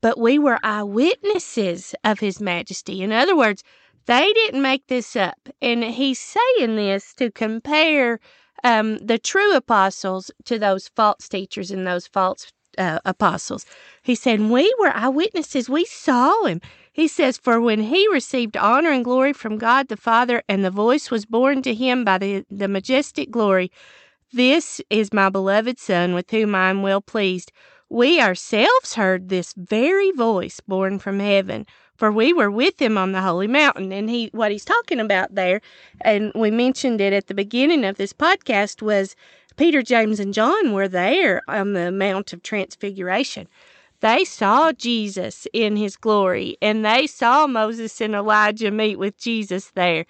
but 0.00 0.18
we 0.18 0.36
were 0.36 0.58
eyewitnesses 0.64 1.94
of 2.02 2.18
his 2.18 2.40
majesty. 2.40 3.02
In 3.02 3.12
other 3.12 3.36
words, 3.36 3.62
they 4.06 4.32
didn't 4.32 4.62
make 4.62 4.88
this 4.88 5.14
up. 5.14 5.48
And 5.62 5.84
he's 5.84 6.18
saying 6.18 6.74
this 6.74 7.14
to 7.14 7.30
compare 7.30 8.18
um, 8.64 8.98
the 8.98 9.18
true 9.18 9.54
apostles 9.54 10.30
to 10.44 10.58
those 10.58 10.88
false 10.88 11.28
teachers 11.28 11.70
and 11.70 11.86
those 11.86 12.06
false 12.06 12.50
uh, 12.78 13.00
apostles. 13.04 13.66
He 14.02 14.14
said, 14.14 14.40
We 14.40 14.74
were 14.78 14.92
eyewitnesses. 14.94 15.68
We 15.68 15.84
saw 15.84 16.44
him. 16.44 16.60
He 16.92 17.08
says, 17.08 17.38
For 17.38 17.60
when 17.60 17.80
he 17.80 18.06
received 18.08 18.56
honor 18.56 18.90
and 18.90 19.04
glory 19.04 19.32
from 19.32 19.58
God 19.58 19.88
the 19.88 19.96
Father, 19.96 20.42
and 20.48 20.64
the 20.64 20.70
voice 20.70 21.10
was 21.10 21.26
borne 21.26 21.62
to 21.62 21.74
him 21.74 22.04
by 22.04 22.18
the, 22.18 22.46
the 22.50 22.68
majestic 22.68 23.30
glory, 23.30 23.72
This 24.32 24.80
is 24.90 25.12
my 25.12 25.28
beloved 25.28 25.78
Son, 25.78 26.14
with 26.14 26.30
whom 26.30 26.54
I 26.54 26.70
am 26.70 26.82
well 26.82 27.00
pleased. 27.00 27.50
We 27.88 28.20
ourselves 28.20 28.94
heard 28.94 29.28
this 29.28 29.54
very 29.56 30.10
voice 30.10 30.60
borne 30.60 30.98
from 30.98 31.20
heaven, 31.20 31.66
for 31.96 32.10
we 32.10 32.32
were 32.32 32.50
with 32.50 32.80
him 32.80 32.96
on 32.96 33.12
the 33.12 33.20
holy 33.22 33.46
mountain. 33.46 33.92
And 33.92 34.08
he, 34.08 34.30
what 34.32 34.50
he's 34.50 34.64
talking 34.64 35.00
about 35.00 35.34
there, 35.34 35.60
and 36.00 36.32
we 36.34 36.50
mentioned 36.50 37.00
it 37.00 37.12
at 37.12 37.26
the 37.26 37.34
beginning 37.34 37.84
of 37.84 37.96
this 37.96 38.12
podcast, 38.12 38.82
was 38.82 39.14
Peter, 39.56 39.82
James, 39.82 40.18
and 40.18 40.34
John 40.34 40.72
were 40.72 40.88
there 40.88 41.42
on 41.46 41.74
the 41.74 41.92
Mount 41.92 42.32
of 42.32 42.42
Transfiguration. 42.42 43.46
They 44.00 44.24
saw 44.24 44.72
Jesus 44.72 45.46
in 45.52 45.76
his 45.76 45.96
glory, 45.96 46.56
and 46.60 46.84
they 46.84 47.06
saw 47.06 47.46
Moses 47.46 48.00
and 48.00 48.14
Elijah 48.14 48.70
meet 48.70 48.98
with 48.98 49.16
Jesus 49.16 49.70
there. 49.70 50.06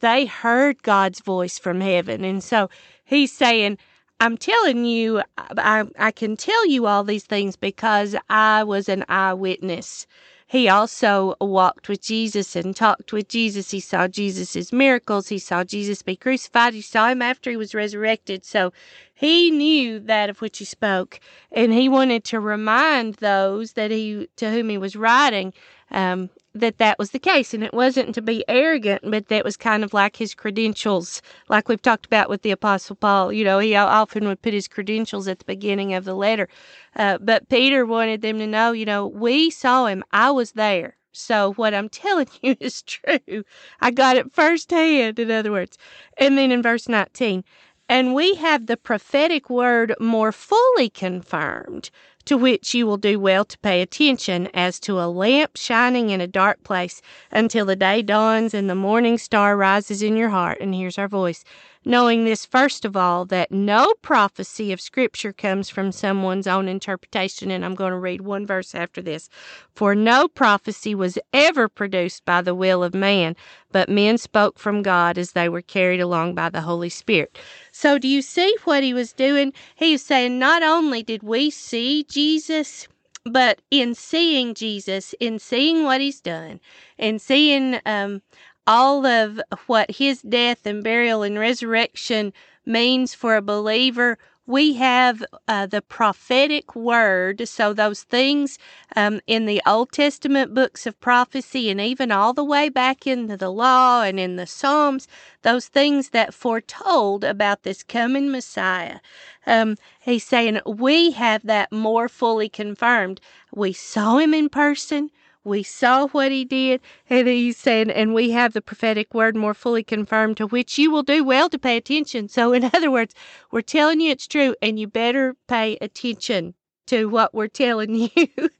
They 0.00 0.26
heard 0.26 0.82
God's 0.82 1.20
voice 1.20 1.58
from 1.58 1.80
heaven. 1.80 2.24
And 2.24 2.42
so 2.42 2.68
he's 3.04 3.32
saying, 3.32 3.78
I'm 4.20 4.36
telling 4.38 4.84
you, 4.84 5.22
I, 5.36 5.84
I 5.98 6.10
can 6.10 6.36
tell 6.36 6.66
you 6.66 6.86
all 6.86 7.04
these 7.04 7.24
things 7.24 7.56
because 7.56 8.16
I 8.28 8.64
was 8.64 8.88
an 8.88 9.04
eyewitness 9.08 10.06
he 10.48 10.68
also 10.68 11.34
walked 11.40 11.88
with 11.88 12.02
Jesus 12.02 12.54
and 12.54 12.74
talked 12.74 13.12
with 13.12 13.28
Jesus. 13.28 13.72
He 13.72 13.80
saw 13.80 14.06
Jesus' 14.06 14.72
miracles. 14.72 15.28
He 15.28 15.40
saw 15.40 15.64
Jesus 15.64 16.02
be 16.02 16.14
crucified. 16.14 16.72
He 16.72 16.82
saw 16.82 17.08
him 17.08 17.20
after 17.20 17.50
he 17.50 17.56
was 17.56 17.74
resurrected. 17.74 18.44
So 18.44 18.72
he 19.12 19.50
knew 19.50 19.98
that 19.98 20.30
of 20.30 20.40
which 20.40 20.58
he 20.58 20.64
spoke. 20.64 21.18
And 21.50 21.72
he 21.72 21.88
wanted 21.88 22.22
to 22.24 22.38
remind 22.38 23.14
those 23.14 23.72
that 23.72 23.90
he, 23.90 24.28
to 24.36 24.52
whom 24.52 24.68
he 24.68 24.78
was 24.78 24.94
writing, 24.94 25.52
um, 25.90 26.30
that 26.60 26.78
that 26.78 26.98
was 26.98 27.10
the 27.10 27.18
case. 27.18 27.54
And 27.54 27.62
it 27.62 27.74
wasn't 27.74 28.14
to 28.14 28.22
be 28.22 28.44
arrogant, 28.48 29.02
but 29.04 29.28
that 29.28 29.44
was 29.44 29.56
kind 29.56 29.84
of 29.84 29.94
like 29.94 30.16
his 30.16 30.34
credentials, 30.34 31.22
like 31.48 31.68
we've 31.68 31.82
talked 31.82 32.06
about 32.06 32.28
with 32.28 32.42
the 32.42 32.50
Apostle 32.50 32.96
Paul. 32.96 33.32
You 33.32 33.44
know, 33.44 33.58
he 33.58 33.74
often 33.74 34.26
would 34.26 34.42
put 34.42 34.54
his 34.54 34.68
credentials 34.68 35.28
at 35.28 35.38
the 35.38 35.44
beginning 35.44 35.94
of 35.94 36.04
the 36.04 36.14
letter. 36.14 36.48
Uh, 36.94 37.18
but 37.18 37.48
Peter 37.48 37.86
wanted 37.86 38.22
them 38.22 38.38
to 38.38 38.46
know, 38.46 38.72
you 38.72 38.84
know, 38.84 39.06
we 39.06 39.50
saw 39.50 39.86
him. 39.86 40.02
I 40.12 40.30
was 40.30 40.52
there. 40.52 40.96
So 41.12 41.54
what 41.54 41.74
I'm 41.74 41.88
telling 42.04 42.28
you 42.42 42.56
is 42.60 42.82
true. 42.82 43.44
I 43.80 43.90
got 43.90 44.16
it 44.16 44.32
firsthand, 44.32 45.18
in 45.18 45.30
other 45.30 45.52
words. 45.52 45.78
And 46.18 46.36
then 46.36 46.52
in 46.52 46.62
verse 46.62 46.88
19, 46.88 47.44
and 47.88 48.14
we 48.14 48.34
have 48.34 48.66
the 48.66 48.76
prophetic 48.76 49.48
word 49.48 49.94
more 50.00 50.32
fully 50.32 50.90
confirmed, 50.90 51.90
to 52.26 52.36
which 52.36 52.74
you 52.74 52.86
will 52.86 52.96
do 52.96 53.18
well 53.18 53.44
to 53.44 53.58
pay 53.58 53.80
attention 53.80 54.48
as 54.52 54.78
to 54.80 55.00
a 55.00 55.06
lamp 55.06 55.56
shining 55.56 56.10
in 56.10 56.20
a 56.20 56.26
dark 56.26 56.62
place 56.62 57.00
until 57.30 57.64
the 57.64 57.76
day 57.76 58.02
dawns 58.02 58.52
and 58.52 58.68
the 58.68 58.74
morning 58.74 59.16
star 59.16 59.56
rises 59.56 60.02
in 60.02 60.16
your 60.16 60.28
heart. 60.28 60.58
And 60.60 60.74
hears 60.74 60.98
our 60.98 61.08
voice. 61.08 61.44
Knowing 61.88 62.24
this 62.24 62.44
first 62.44 62.84
of 62.84 62.96
all 62.96 63.24
that 63.26 63.52
no 63.52 63.94
prophecy 64.02 64.72
of 64.72 64.80
scripture 64.80 65.32
comes 65.32 65.70
from 65.70 65.92
someone's 65.92 66.48
own 66.48 66.66
interpretation 66.66 67.48
and 67.48 67.64
i'm 67.64 67.76
going 67.76 67.92
to 67.92 67.96
read 67.98 68.22
one 68.22 68.44
verse 68.44 68.74
after 68.74 69.00
this. 69.00 69.28
For 69.72 69.94
no 69.94 70.26
prophecy 70.26 70.96
was 70.96 71.16
ever 71.32 71.68
produced 71.68 72.24
by 72.24 72.42
the 72.42 72.56
will 72.56 72.82
of 72.82 72.92
man 72.92 73.36
but 73.70 73.88
men 73.88 74.18
spoke 74.18 74.58
from 74.58 74.82
god 74.82 75.16
as 75.16 75.32
they 75.32 75.48
were 75.48 75.62
carried 75.62 76.00
along 76.00 76.34
by 76.34 76.48
the 76.48 76.62
holy 76.62 76.88
spirit. 76.88 77.38
So 77.70 77.98
do 77.98 78.08
you 78.08 78.22
see 78.22 78.56
what 78.64 78.82
he 78.82 78.92
was 78.92 79.12
doing? 79.12 79.52
He 79.76 79.92
was 79.92 80.02
saying 80.02 80.38
not 80.38 80.64
only 80.64 81.04
did 81.04 81.22
we 81.22 81.50
see 81.50 82.02
jesus 82.16 82.88
but 83.26 83.60
in 83.70 83.94
seeing 83.94 84.54
Jesus, 84.54 85.14
in 85.18 85.38
seeing 85.38 85.82
what 85.82 86.00
he's 86.00 86.20
done, 86.20 86.60
in 86.96 87.18
seeing 87.18 87.80
um, 87.84 88.22
all 88.66 89.04
of 89.04 89.40
what 89.66 89.90
his 89.90 90.22
death 90.22 90.64
and 90.64 90.82
burial 90.82 91.22
and 91.22 91.38
resurrection 91.38 92.32
means 92.64 93.14
for 93.14 93.36
a 93.36 93.42
believer. 93.42 94.18
We 94.46 94.74
have 94.74 95.24
uh, 95.48 95.66
the 95.66 95.82
prophetic 95.82 96.76
word. 96.76 97.48
So, 97.48 97.72
those 97.72 98.04
things 98.04 98.58
um, 98.94 99.20
in 99.26 99.46
the 99.46 99.60
Old 99.66 99.92
Testament 99.92 100.54
books 100.54 100.86
of 100.86 101.00
prophecy, 101.00 101.70
and 101.70 101.80
even 101.80 102.12
all 102.12 102.32
the 102.32 102.44
way 102.44 102.68
back 102.68 103.06
into 103.06 103.36
the 103.36 103.50
law 103.50 104.02
and 104.02 104.20
in 104.20 104.36
the 104.36 104.46
Psalms, 104.46 105.08
those 105.42 105.66
things 105.68 106.10
that 106.10 106.34
foretold 106.34 107.24
about 107.24 107.64
this 107.64 107.82
coming 107.82 108.30
Messiah. 108.30 109.00
Um, 109.46 109.76
he's 110.00 110.24
saying 110.24 110.60
we 110.66 111.12
have 111.12 111.42
that 111.46 111.72
more 111.72 112.08
fully 112.08 112.48
confirmed. 112.48 113.20
We 113.52 113.72
saw 113.72 114.18
him 114.18 114.32
in 114.34 114.48
person. 114.48 115.10
We 115.46 115.62
saw 115.62 116.08
what 116.08 116.32
he 116.32 116.44
did, 116.44 116.80
and 117.08 117.28
he 117.28 117.52
said, 117.52 117.88
and 117.88 118.12
we 118.12 118.30
have 118.30 118.52
the 118.52 118.60
prophetic 118.60 119.14
word 119.14 119.36
more 119.36 119.54
fully 119.54 119.84
confirmed, 119.84 120.36
to 120.38 120.48
which 120.48 120.76
you 120.76 120.90
will 120.90 121.04
do 121.04 121.22
well 121.22 121.48
to 121.50 121.58
pay 121.58 121.76
attention. 121.76 122.28
So, 122.28 122.52
in 122.52 122.64
other 122.74 122.90
words, 122.90 123.14
we're 123.52 123.60
telling 123.62 124.00
you 124.00 124.10
it's 124.10 124.26
true, 124.26 124.56
and 124.60 124.76
you 124.80 124.88
better 124.88 125.36
pay 125.46 125.78
attention 125.80 126.54
to 126.86 127.06
what 127.06 127.34
we're 127.34 127.48
telling 127.48 127.94
you 128.14 128.50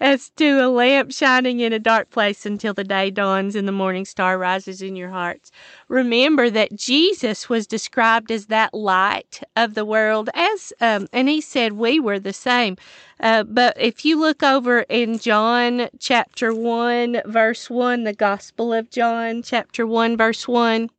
as 0.00 0.30
to 0.30 0.58
a 0.64 0.68
lamp 0.68 1.12
shining 1.12 1.60
in 1.60 1.72
a 1.72 1.78
dark 1.78 2.10
place 2.10 2.44
until 2.44 2.74
the 2.74 2.84
day 2.84 3.10
dawns 3.10 3.54
and 3.54 3.66
the 3.66 3.72
morning 3.72 4.04
star 4.04 4.38
rises 4.38 4.82
in 4.82 4.96
your 4.96 5.10
hearts. 5.10 5.50
Remember 5.88 6.50
that 6.50 6.74
Jesus 6.74 7.48
was 7.48 7.66
described 7.66 8.30
as 8.30 8.46
that 8.46 8.74
light 8.74 9.42
of 9.56 9.74
the 9.74 9.84
world, 9.84 10.30
as 10.34 10.72
um, 10.80 11.08
and 11.12 11.28
he 11.28 11.40
said 11.40 11.74
we 11.74 12.00
were 12.00 12.18
the 12.18 12.32
same. 12.32 12.76
Uh, 13.20 13.44
but 13.44 13.76
if 13.80 14.04
you 14.04 14.18
look 14.20 14.42
over 14.42 14.80
in 14.80 15.18
John 15.18 15.88
chapter 15.98 16.54
1, 16.54 17.22
verse 17.24 17.70
1, 17.70 18.04
the 18.04 18.12
Gospel 18.12 18.72
of 18.72 18.90
John, 18.90 19.42
chapter 19.42 19.86
1, 19.86 20.16
verse 20.16 20.46
1. 20.46 20.90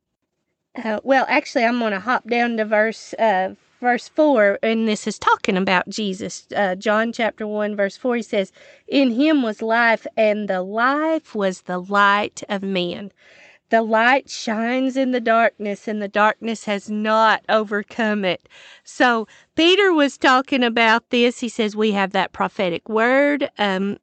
Uh, 0.82 1.00
well, 1.02 1.26
actually, 1.28 1.64
I'm 1.64 1.78
going 1.78 1.92
to 1.92 2.00
hop 2.00 2.28
down 2.28 2.56
to 2.56 2.64
verse 2.64 3.14
uh, 3.14 3.54
verse 3.80 4.08
4, 4.08 4.58
and 4.62 4.88
this 4.88 5.06
is 5.06 5.18
talking 5.18 5.56
about 5.56 5.88
Jesus. 5.88 6.46
Uh, 6.54 6.74
John 6.74 7.12
chapter 7.12 7.46
1, 7.46 7.76
verse 7.76 7.96
4, 7.96 8.16
he 8.16 8.22
says, 8.22 8.52
In 8.86 9.12
him 9.12 9.42
was 9.42 9.62
life, 9.62 10.06
and 10.16 10.48
the 10.48 10.62
life 10.62 11.34
was 11.34 11.62
the 11.62 11.78
light 11.78 12.42
of 12.48 12.62
men. 12.62 13.12
The 13.70 13.82
light 13.82 14.30
shines 14.30 14.96
in 14.96 15.12
the 15.12 15.20
darkness, 15.20 15.86
and 15.86 16.00
the 16.00 16.08
darkness 16.08 16.64
has 16.64 16.88
not 16.88 17.44
overcome 17.48 18.24
it. 18.24 18.48
So 18.82 19.28
Peter 19.56 19.92
was 19.92 20.16
talking 20.16 20.64
about 20.64 21.10
this. 21.10 21.40
He 21.40 21.48
says 21.48 21.76
we 21.76 21.92
have 21.92 22.12
that 22.12 22.32
prophetic 22.32 22.88
word. 22.88 23.50
Um, 23.58 23.98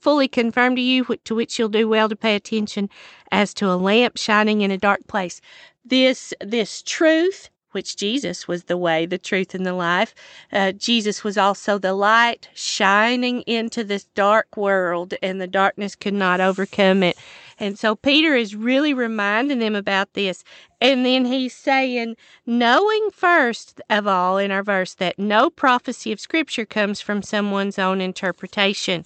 fully 0.00 0.28
confirmed 0.28 0.76
to 0.76 0.82
you, 0.82 1.04
to 1.24 1.34
which 1.34 1.58
you'll 1.58 1.68
do 1.68 1.88
well 1.88 2.08
to 2.08 2.16
pay 2.16 2.34
attention 2.34 2.88
as 3.30 3.52
to 3.54 3.66
a 3.66 3.76
lamp 3.76 4.16
shining 4.16 4.62
in 4.62 4.70
a 4.70 4.78
dark 4.78 5.06
place. 5.08 5.40
This, 5.84 6.32
this 6.40 6.82
truth, 6.82 7.50
which 7.72 7.96
Jesus 7.96 8.48
was 8.48 8.64
the 8.64 8.76
way, 8.76 9.06
the 9.06 9.18
truth, 9.18 9.54
and 9.54 9.66
the 9.66 9.72
life. 9.72 10.14
Uh, 10.52 10.72
Jesus 10.72 11.24
was 11.24 11.36
also 11.38 11.78
the 11.78 11.94
light 11.94 12.48
shining 12.54 13.42
into 13.42 13.84
this 13.84 14.04
dark 14.14 14.56
world, 14.56 15.14
and 15.22 15.40
the 15.40 15.46
darkness 15.46 15.94
could 15.94 16.14
not 16.14 16.40
overcome 16.40 17.02
it. 17.02 17.18
And 17.60 17.78
so 17.78 17.96
Peter 17.96 18.34
is 18.34 18.54
really 18.54 18.94
reminding 18.94 19.58
them 19.58 19.74
about 19.74 20.14
this. 20.14 20.44
And 20.80 21.04
then 21.04 21.24
he's 21.24 21.54
saying, 21.54 22.16
knowing 22.46 23.10
first 23.12 23.80
of 23.90 24.06
all 24.06 24.38
in 24.38 24.50
our 24.50 24.62
verse 24.62 24.94
that 24.94 25.18
no 25.18 25.50
prophecy 25.50 26.12
of 26.12 26.20
Scripture 26.20 26.64
comes 26.64 27.00
from 27.00 27.22
someone's 27.22 27.78
own 27.78 28.00
interpretation. 28.00 29.04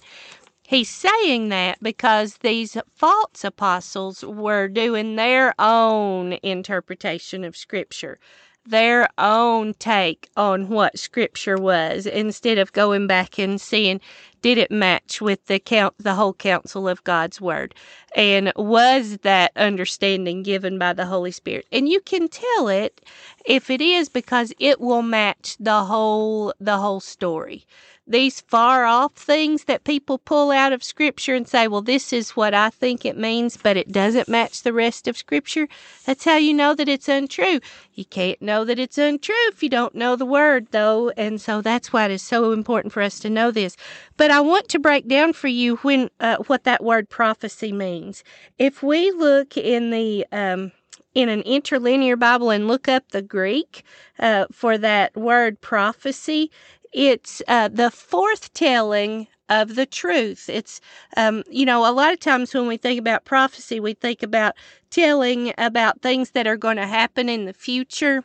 He's 0.65 0.89
saying 0.89 1.49
that 1.49 1.81
because 1.81 2.37
these 2.37 2.77
false 2.95 3.43
apostles 3.43 4.23
were 4.23 4.67
doing 4.67 5.15
their 5.15 5.53
own 5.59 6.33
interpretation 6.41 7.43
of 7.43 7.57
Scripture, 7.57 8.19
their 8.65 9.09
own 9.17 9.73
take 9.75 10.29
on 10.37 10.69
what 10.69 10.97
Scripture 10.97 11.57
was, 11.57 12.05
instead 12.05 12.57
of 12.57 12.73
going 12.73 13.07
back 13.07 13.37
and 13.37 13.59
seeing 13.59 13.99
did 14.41 14.57
it 14.57 14.71
match 14.71 15.21
with 15.21 15.45
the 15.47 15.59
count, 15.59 15.95
the 15.97 16.15
whole 16.15 16.33
counsel 16.33 16.87
of 16.87 17.03
God's 17.03 17.39
Word, 17.39 17.73
and 18.15 18.51
was 18.55 19.17
that 19.19 19.51
understanding 19.55 20.43
given 20.43 20.77
by 20.77 20.93
the 20.93 21.05
Holy 21.05 21.31
Spirit. 21.31 21.65
And 21.71 21.87
you 21.87 22.01
can 22.01 22.27
tell 22.27 22.67
it 22.67 23.01
if 23.45 23.69
it 23.69 23.81
is 23.81 24.09
because 24.09 24.53
it 24.59 24.81
will 24.81 25.01
match 25.01 25.55
the 25.59 25.83
whole 25.85 26.53
the 26.59 26.77
whole 26.77 26.99
story 26.99 27.65
these 28.05 28.41
far 28.41 28.85
off 28.85 29.13
things 29.13 29.65
that 29.65 29.83
people 29.83 30.17
pull 30.17 30.51
out 30.51 30.73
of 30.73 30.83
Scripture 30.83 31.35
and 31.35 31.47
say, 31.47 31.67
well, 31.67 31.81
this 31.81 32.11
is 32.11 32.31
what 32.31 32.53
I 32.53 32.69
think 32.69 33.05
it 33.05 33.17
means, 33.17 33.55
but 33.57 33.77
it 33.77 33.91
doesn't 33.91 34.27
match 34.27 34.63
the 34.63 34.73
rest 34.73 35.07
of 35.07 35.17
Scripture, 35.17 35.67
that's 36.05 36.25
how 36.25 36.35
you 36.35 36.53
know 36.53 36.73
that 36.75 36.89
it's 36.89 37.07
untrue. 37.07 37.59
You 37.93 38.05
can't 38.05 38.41
know 38.41 38.65
that 38.65 38.79
it's 38.79 38.97
untrue 38.97 39.35
if 39.49 39.63
you 39.63 39.69
don't 39.69 39.95
know 39.95 40.15
the 40.15 40.25
Word, 40.25 40.67
though, 40.71 41.09
and 41.11 41.39
so 41.39 41.61
that's 41.61 41.93
why 41.93 42.05
it 42.05 42.11
is 42.11 42.21
so 42.21 42.51
important 42.51 42.93
for 42.93 43.01
us 43.01 43.19
to 43.19 43.29
know 43.29 43.51
this. 43.51 43.77
But 44.17 44.31
I 44.31 44.41
want 44.41 44.67
to 44.69 44.79
break 44.79 45.07
down 45.07 45.33
for 45.33 45.47
you 45.47 45.77
when 45.77 46.09
uh, 46.19 46.37
what 46.47 46.63
that 46.65 46.83
word 46.83 47.09
prophecy 47.09 47.71
means. 47.71 48.23
If 48.57 48.83
we 48.83 49.11
look 49.11 49.57
in 49.57 49.91
the 49.91 50.25
um, 50.31 50.71
in 51.13 51.29
an 51.29 51.41
interlinear 51.41 52.15
Bible 52.15 52.49
and 52.49 52.67
look 52.67 52.87
up 52.87 53.09
the 53.09 53.21
Greek 53.21 53.83
uh, 54.19 54.45
for 54.51 54.77
that 54.77 55.15
word 55.15 55.61
prophecy, 55.61 56.51
it's 56.93 57.41
uh, 57.47 57.67
the 57.67 57.89
forthtelling 57.89 59.27
of 59.49 59.75
the 59.75 59.85
truth. 59.85 60.49
It's, 60.49 60.79
um, 61.17 61.43
you 61.49 61.65
know, 61.65 61.89
a 61.89 61.91
lot 61.91 62.13
of 62.13 62.19
times 62.19 62.53
when 62.53 62.67
we 62.67 62.77
think 62.77 62.99
about 62.99 63.25
prophecy, 63.25 63.79
we 63.79 63.93
think 63.93 64.23
about 64.23 64.55
telling 64.89 65.53
about 65.57 66.01
things 66.01 66.31
that 66.31 66.47
are 66.47 66.57
going 66.57 66.77
to 66.77 66.87
happen 66.87 67.29
in 67.29 67.45
the 67.45 67.53
future. 67.53 68.23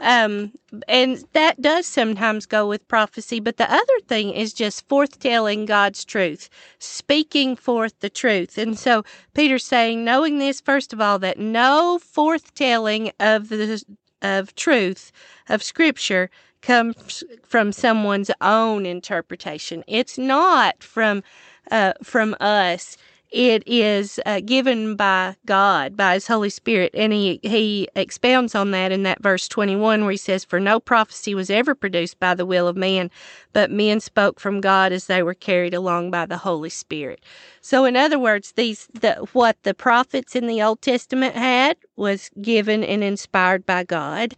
Um, 0.00 0.52
and 0.88 1.24
that 1.32 1.60
does 1.62 1.86
sometimes 1.86 2.44
go 2.44 2.68
with 2.68 2.86
prophecy, 2.86 3.40
but 3.40 3.56
the 3.56 3.72
other 3.72 4.00
thing 4.06 4.30
is 4.30 4.52
just 4.52 4.86
forthtelling 4.88 5.66
God's 5.66 6.04
truth, 6.04 6.50
speaking 6.78 7.56
forth 7.56 7.98
the 8.00 8.10
truth. 8.10 8.58
And 8.58 8.78
so 8.78 9.04
Peter's 9.34 9.64
saying, 9.64 10.04
knowing 10.04 10.38
this, 10.38 10.60
first 10.60 10.92
of 10.92 11.00
all, 11.00 11.18
that 11.20 11.38
no 11.38 11.98
forthtelling 11.98 13.12
of 13.20 13.48
the 13.48 13.82
of 14.22 14.54
truth 14.54 15.12
of 15.48 15.62
scripture 15.62 16.30
comes 16.66 17.22
from 17.44 17.72
someone's 17.72 18.30
own 18.40 18.86
interpretation. 18.86 19.84
It's 19.86 20.18
not 20.18 20.82
from 20.82 21.22
uh, 21.70 21.92
from 22.02 22.34
us. 22.40 22.96
It 23.30 23.64
is 23.66 24.20
uh, 24.24 24.40
given 24.40 24.94
by 24.94 25.36
God, 25.46 25.96
by 25.96 26.14
His 26.14 26.28
Holy 26.28 26.48
Spirit, 26.48 26.92
and 26.94 27.12
He 27.12 27.40
He 27.42 27.88
expounds 27.96 28.54
on 28.54 28.70
that 28.70 28.92
in 28.92 29.02
that 29.02 29.22
verse 29.22 29.48
twenty 29.48 29.74
one, 29.74 30.02
where 30.02 30.12
He 30.12 30.16
says, 30.16 30.44
"For 30.44 30.60
no 30.60 30.78
prophecy 30.78 31.34
was 31.34 31.50
ever 31.50 31.74
produced 31.74 32.20
by 32.20 32.34
the 32.34 32.46
will 32.46 32.68
of 32.68 32.76
man, 32.76 33.10
but 33.52 33.70
men 33.70 34.00
spoke 34.00 34.38
from 34.38 34.60
God 34.60 34.92
as 34.92 35.06
they 35.06 35.22
were 35.22 35.34
carried 35.34 35.74
along 35.74 36.12
by 36.12 36.24
the 36.26 36.38
Holy 36.38 36.70
Spirit." 36.70 37.20
So, 37.60 37.84
in 37.84 37.96
other 37.96 38.18
words, 38.18 38.52
these 38.52 38.86
the 38.94 39.14
what 39.32 39.56
the 39.64 39.74
prophets 39.74 40.36
in 40.36 40.46
the 40.46 40.62
Old 40.62 40.80
Testament 40.80 41.34
had 41.34 41.76
was 41.96 42.30
given 42.40 42.84
and 42.84 43.02
inspired 43.02 43.66
by 43.66 43.82
God, 43.82 44.34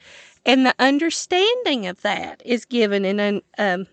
and 0.46 0.64
the 0.64 0.74
understanding 0.78 1.86
of 1.86 2.00
that 2.02 2.40
is 2.44 2.64
given 2.64 3.04
in 3.04 3.42
um, 3.58 3.86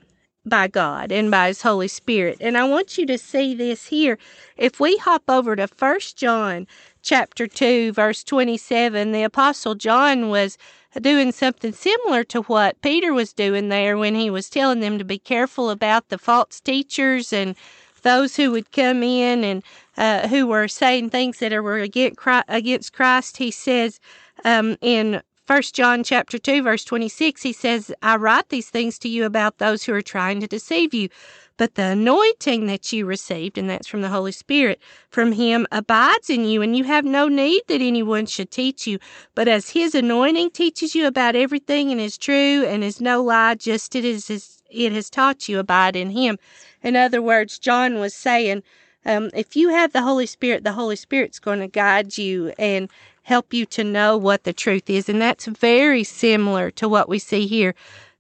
by 0.46 0.68
God 0.68 1.12
and 1.12 1.32
by 1.32 1.48
His 1.48 1.62
Holy 1.62 1.88
Spirit. 1.88 2.38
And 2.40 2.58
I 2.58 2.66
want 2.66 2.98
you 2.98 3.06
to 3.08 3.18
see 3.18 3.56
this 3.56 3.88
here. 3.88 4.18
If 4.58 4.80
we 4.80 4.98
hop 4.98 5.24
over 5.28 5.56
to 5.56 5.68
First 5.68 6.18
John 6.18 6.68
chapter 7.02 7.48
2, 7.48 7.94
verse 7.94 8.24
27, 8.24 9.12
the 9.12 9.24
Apostle 9.24 9.76
John 9.76 10.30
was 10.30 10.58
doing 11.02 11.32
something 11.32 11.74
similar 11.74 12.24
to 12.24 12.42
what 12.44 12.82
Peter 12.82 13.14
was 13.14 13.34
doing 13.34 13.70
there 13.70 13.98
when 13.98 14.16
he 14.16 14.30
was 14.30 14.50
telling 14.50 14.80
them 14.80 14.98
to 14.98 15.04
be 15.04 15.20
careful 15.20 15.70
about 15.70 16.10
the 16.10 16.18
false 16.18 16.62
teachers 16.62 17.34
and 17.34 17.56
those 18.04 18.36
who 18.36 18.52
would 18.52 18.72
come 18.72 19.04
in 19.04 19.44
and 19.44 19.64
uh, 19.98 20.28
who 20.28 20.48
were 20.48 20.68
saying 20.68 21.10
things 21.10 21.40
that 21.40 21.52
were 21.52 21.80
against 21.80 22.94
Christ. 22.94 23.38
He 23.38 23.52
says 23.52 24.00
um, 24.46 24.78
in 24.82 25.22
First 25.46 25.76
John 25.76 26.04
chapter 26.04 26.40
2 26.40 26.64
verse 26.64 26.84
26 26.84 27.44
he 27.44 27.54
says, 27.54 27.94
"I 28.02 28.16
write 28.16 28.50
these 28.50 28.72
things 28.72 28.98
to 29.00 29.08
you 29.08 29.26
about 29.26 29.60
those 29.60 29.84
who 29.84 29.94
are 29.94 30.02
trying 30.02 30.40
to 30.40 30.48
deceive 30.48 30.92
you, 30.92 31.08
but 31.56 31.76
the 31.76 31.84
anointing 31.84 32.66
that 32.66 32.92
you 32.92 33.06
received, 33.06 33.56
and 33.56 33.70
that's 33.70 33.88
from 33.88 34.02
the 34.02 34.10
Holy 34.10 34.32
Spirit, 34.32 34.82
from 35.08 35.34
him 35.34 35.68
abides 35.72 36.32
in 36.32 36.46
you, 36.46 36.64
and 36.64 36.76
you 36.76 36.86
have 36.86 37.06
no 37.06 37.28
need 37.28 37.62
that 37.68 37.80
anyone 37.80 38.26
should 38.26 38.50
teach 38.50 38.88
you, 38.88 38.98
but 39.36 39.48
as 39.48 39.70
his 39.70 39.94
anointing 39.94 40.50
teaches 40.50 40.96
you 40.96 41.06
about 41.06 41.36
everything 41.36 41.92
and 41.92 42.02
is 42.02 42.18
true 42.18 42.66
and 42.66 42.84
is 42.84 43.00
no 43.00 43.22
lie, 43.22 43.54
just 43.54 43.96
it 43.96 44.04
is 44.04 44.32
it 44.72 44.92
has 44.94 45.12
taught 45.12 45.48
you 45.48 45.60
abide 45.60 45.96
in 45.96 46.10
him." 46.10 46.40
In 46.82 46.96
other 46.96 47.22
words, 47.22 47.60
John 47.60 48.00
was 48.00 48.16
saying, 48.16 48.64
um, 49.06 49.30
if 49.36 49.56
you 49.56 49.70
have 49.70 49.94
the 49.94 50.02
Holy 50.02 50.26
Spirit, 50.26 50.64
the 50.64 50.74
Holy 50.74 50.96
Spirit's 50.96 51.38
going 51.38 51.60
to 51.60 51.68
guide 51.68 52.18
you 52.18 52.52
and 52.58 52.90
help 53.26 53.54
you 53.54 53.66
to 53.66 53.84
know 53.84 54.16
what 54.16 54.44
the 54.44 54.54
truth 54.54 54.88
is. 54.88 55.10
And 55.10 55.20
that's 55.20 55.48
very 55.48 56.04
similar 56.04 56.70
to 56.72 56.88
what 56.88 57.10
we 57.10 57.18
see 57.18 57.48
here 57.48 57.74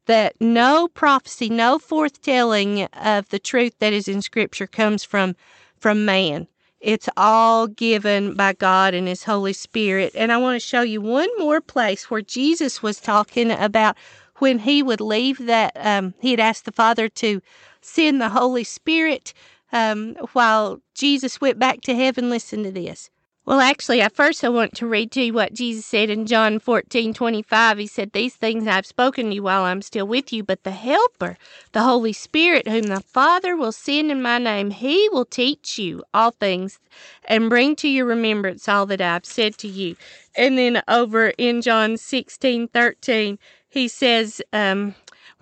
that 0.07 0.35
no 0.39 0.87
prophecy, 0.87 1.47
no 1.49 1.77
forthtelling 1.79 2.87
of 2.93 3.29
the 3.29 3.39
truth 3.39 3.73
that 3.79 3.93
is 3.93 4.07
in 4.07 4.21
Scripture 4.21 4.67
comes 4.67 5.03
from, 5.03 5.35
from 5.79 6.05
man. 6.05 6.47
It's 6.79 7.09
all 7.17 7.67
given 7.67 8.33
by 8.33 8.53
God 8.53 8.93
and 8.93 9.07
His 9.07 9.23
Holy 9.23 9.53
Spirit. 9.53 10.11
And 10.15 10.31
I 10.31 10.37
want 10.37 10.55
to 10.55 10.67
show 10.67 10.81
you 10.81 11.01
one 11.01 11.29
more 11.37 11.61
place 11.61 12.09
where 12.09 12.21
Jesus 12.21 12.83
was 12.83 12.99
talking 12.99 13.51
about 13.51 13.95
when 14.37 14.59
He 14.59 14.83
would 14.83 15.01
leave 15.01 15.37
that, 15.45 15.71
um, 15.75 16.13
He 16.19 16.31
had 16.31 16.39
asked 16.39 16.65
the 16.65 16.71
Father 16.71 17.09
to 17.09 17.41
send 17.81 18.19
the 18.19 18.29
Holy 18.29 18.63
Spirit 18.63 19.33
um, 19.71 20.15
while 20.33 20.81
Jesus 20.95 21.39
went 21.39 21.59
back 21.59 21.81
to 21.81 21.95
heaven. 21.95 22.29
Listen 22.29 22.63
to 22.63 22.71
this. 22.71 23.09
Well, 23.45 23.60
actually, 23.60 24.01
at 24.01 24.15
first 24.15 24.43
I 24.43 24.49
want 24.49 24.73
to 24.75 24.88
read 24.88 25.12
to 25.12 25.21
you 25.21 25.31
what 25.31 25.53
Jesus 25.53 25.86
said 25.86 26.10
in 26.10 26.25
John 26.25 26.58
14 26.58 27.13
25. 27.13 27.77
He 27.77 27.86
said, 27.86 28.12
These 28.12 28.36
things 28.36 28.65
I've 28.65 28.88
spoken 28.88 29.29
to 29.29 29.36
you 29.36 29.43
while 29.43 29.63
I'm 29.63 29.84
still 29.84 30.08
with 30.08 30.34
you, 30.34 30.43
but 30.43 30.63
the 30.63 30.71
Helper, 30.71 31.38
the 31.71 31.84
Holy 31.84 32.12
Spirit, 32.12 32.67
whom 32.67 32.84
the 32.84 33.01
Father 33.01 33.55
will 33.55 33.71
send 33.71 34.10
in 34.10 34.23
my 34.23 34.39
name, 34.39 34.71
he 34.71 35.10
will 35.10 35.25
teach 35.25 35.77
you 35.77 36.03
all 36.12 36.31
things 36.31 36.79
and 37.25 37.49
bring 37.49 37.75
to 37.77 37.88
your 37.88 38.05
remembrance 38.08 38.67
all 38.67 38.88
that 38.88 39.01
I've 39.01 39.25
said 39.25 39.60
to 39.60 39.67
you. 39.67 39.95
And 40.36 40.58
then 40.58 40.81
over 40.88 41.27
in 41.38 41.62
John 41.62 41.97
16 41.97 42.67
13, 42.69 43.38
he 43.69 43.88
says, 43.88 44.41
um, 44.53 44.95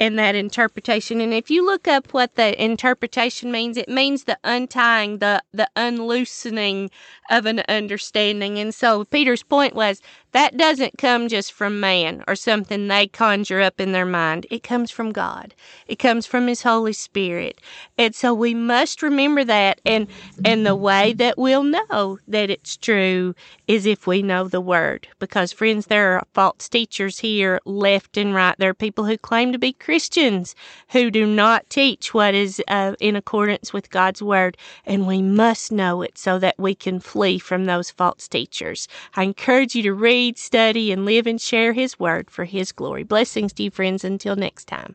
in 0.00 0.16
that 0.16 0.34
interpretation. 0.34 1.20
And 1.20 1.34
if 1.34 1.50
you 1.50 1.64
look 1.64 1.86
up 1.86 2.12
what 2.14 2.34
the 2.34 2.60
interpretation 2.62 3.52
means, 3.52 3.76
it 3.76 3.88
means 3.88 4.24
the 4.24 4.38
untying, 4.42 5.18
the 5.18 5.42
the 5.52 5.68
unloosening 5.76 6.90
of 7.30 7.46
an 7.46 7.62
understanding. 7.68 8.58
And 8.58 8.74
so 8.74 9.04
Peter's 9.04 9.42
point 9.42 9.74
was 9.74 10.00
That 10.32 10.56
doesn't 10.56 10.96
come 10.96 11.28
just 11.28 11.52
from 11.52 11.80
man 11.80 12.22
or 12.28 12.36
something 12.36 12.86
they 12.86 13.08
conjure 13.08 13.60
up 13.60 13.80
in 13.80 13.90
their 13.90 14.06
mind. 14.06 14.46
It 14.50 14.62
comes 14.62 14.90
from 14.90 15.10
God. 15.10 15.54
It 15.88 15.98
comes 15.98 16.24
from 16.24 16.46
His 16.46 16.62
Holy 16.62 16.92
Spirit. 16.92 17.60
And 17.98 18.14
so 18.14 18.32
we 18.32 18.54
must 18.54 19.02
remember 19.02 19.42
that. 19.44 19.80
And, 19.84 20.06
and 20.44 20.64
the 20.64 20.76
way 20.76 21.14
that 21.14 21.36
we'll 21.36 21.64
know 21.64 22.18
that 22.28 22.48
it's 22.48 22.76
true 22.76 23.34
is 23.66 23.86
if 23.86 24.06
we 24.06 24.22
know 24.22 24.46
the 24.46 24.60
Word. 24.60 25.08
Because, 25.18 25.52
friends, 25.52 25.86
there 25.86 26.12
are 26.12 26.26
false 26.32 26.68
teachers 26.68 27.18
here 27.18 27.60
left 27.64 28.16
and 28.16 28.32
right. 28.32 28.54
There 28.56 28.70
are 28.70 28.74
people 28.74 29.06
who 29.06 29.18
claim 29.18 29.50
to 29.50 29.58
be 29.58 29.72
Christians 29.72 30.54
who 30.90 31.10
do 31.10 31.26
not 31.26 31.68
teach 31.70 32.14
what 32.14 32.34
is 32.34 32.62
uh, 32.68 32.94
in 33.00 33.16
accordance 33.16 33.72
with 33.72 33.90
God's 33.90 34.22
Word. 34.22 34.56
And 34.86 35.08
we 35.08 35.22
must 35.22 35.72
know 35.72 36.02
it 36.02 36.18
so 36.18 36.38
that 36.38 36.56
we 36.56 36.76
can 36.76 37.00
flee 37.00 37.40
from 37.40 37.64
those 37.64 37.90
false 37.90 38.28
teachers. 38.28 38.86
I 39.16 39.24
encourage 39.24 39.74
you 39.74 39.82
to 39.82 39.92
read, 39.92 40.19
study, 40.38 40.92
and 40.92 41.04
live 41.04 41.26
and 41.26 41.40
share 41.40 41.72
His 41.72 41.98
Word 41.98 42.30
for 42.30 42.44
His 42.44 42.72
glory. 42.72 43.04
Blessings 43.04 43.52
you, 43.56 43.70
friends. 43.70 44.04
Until 44.04 44.36
next 44.36 44.66
time. 44.66 44.88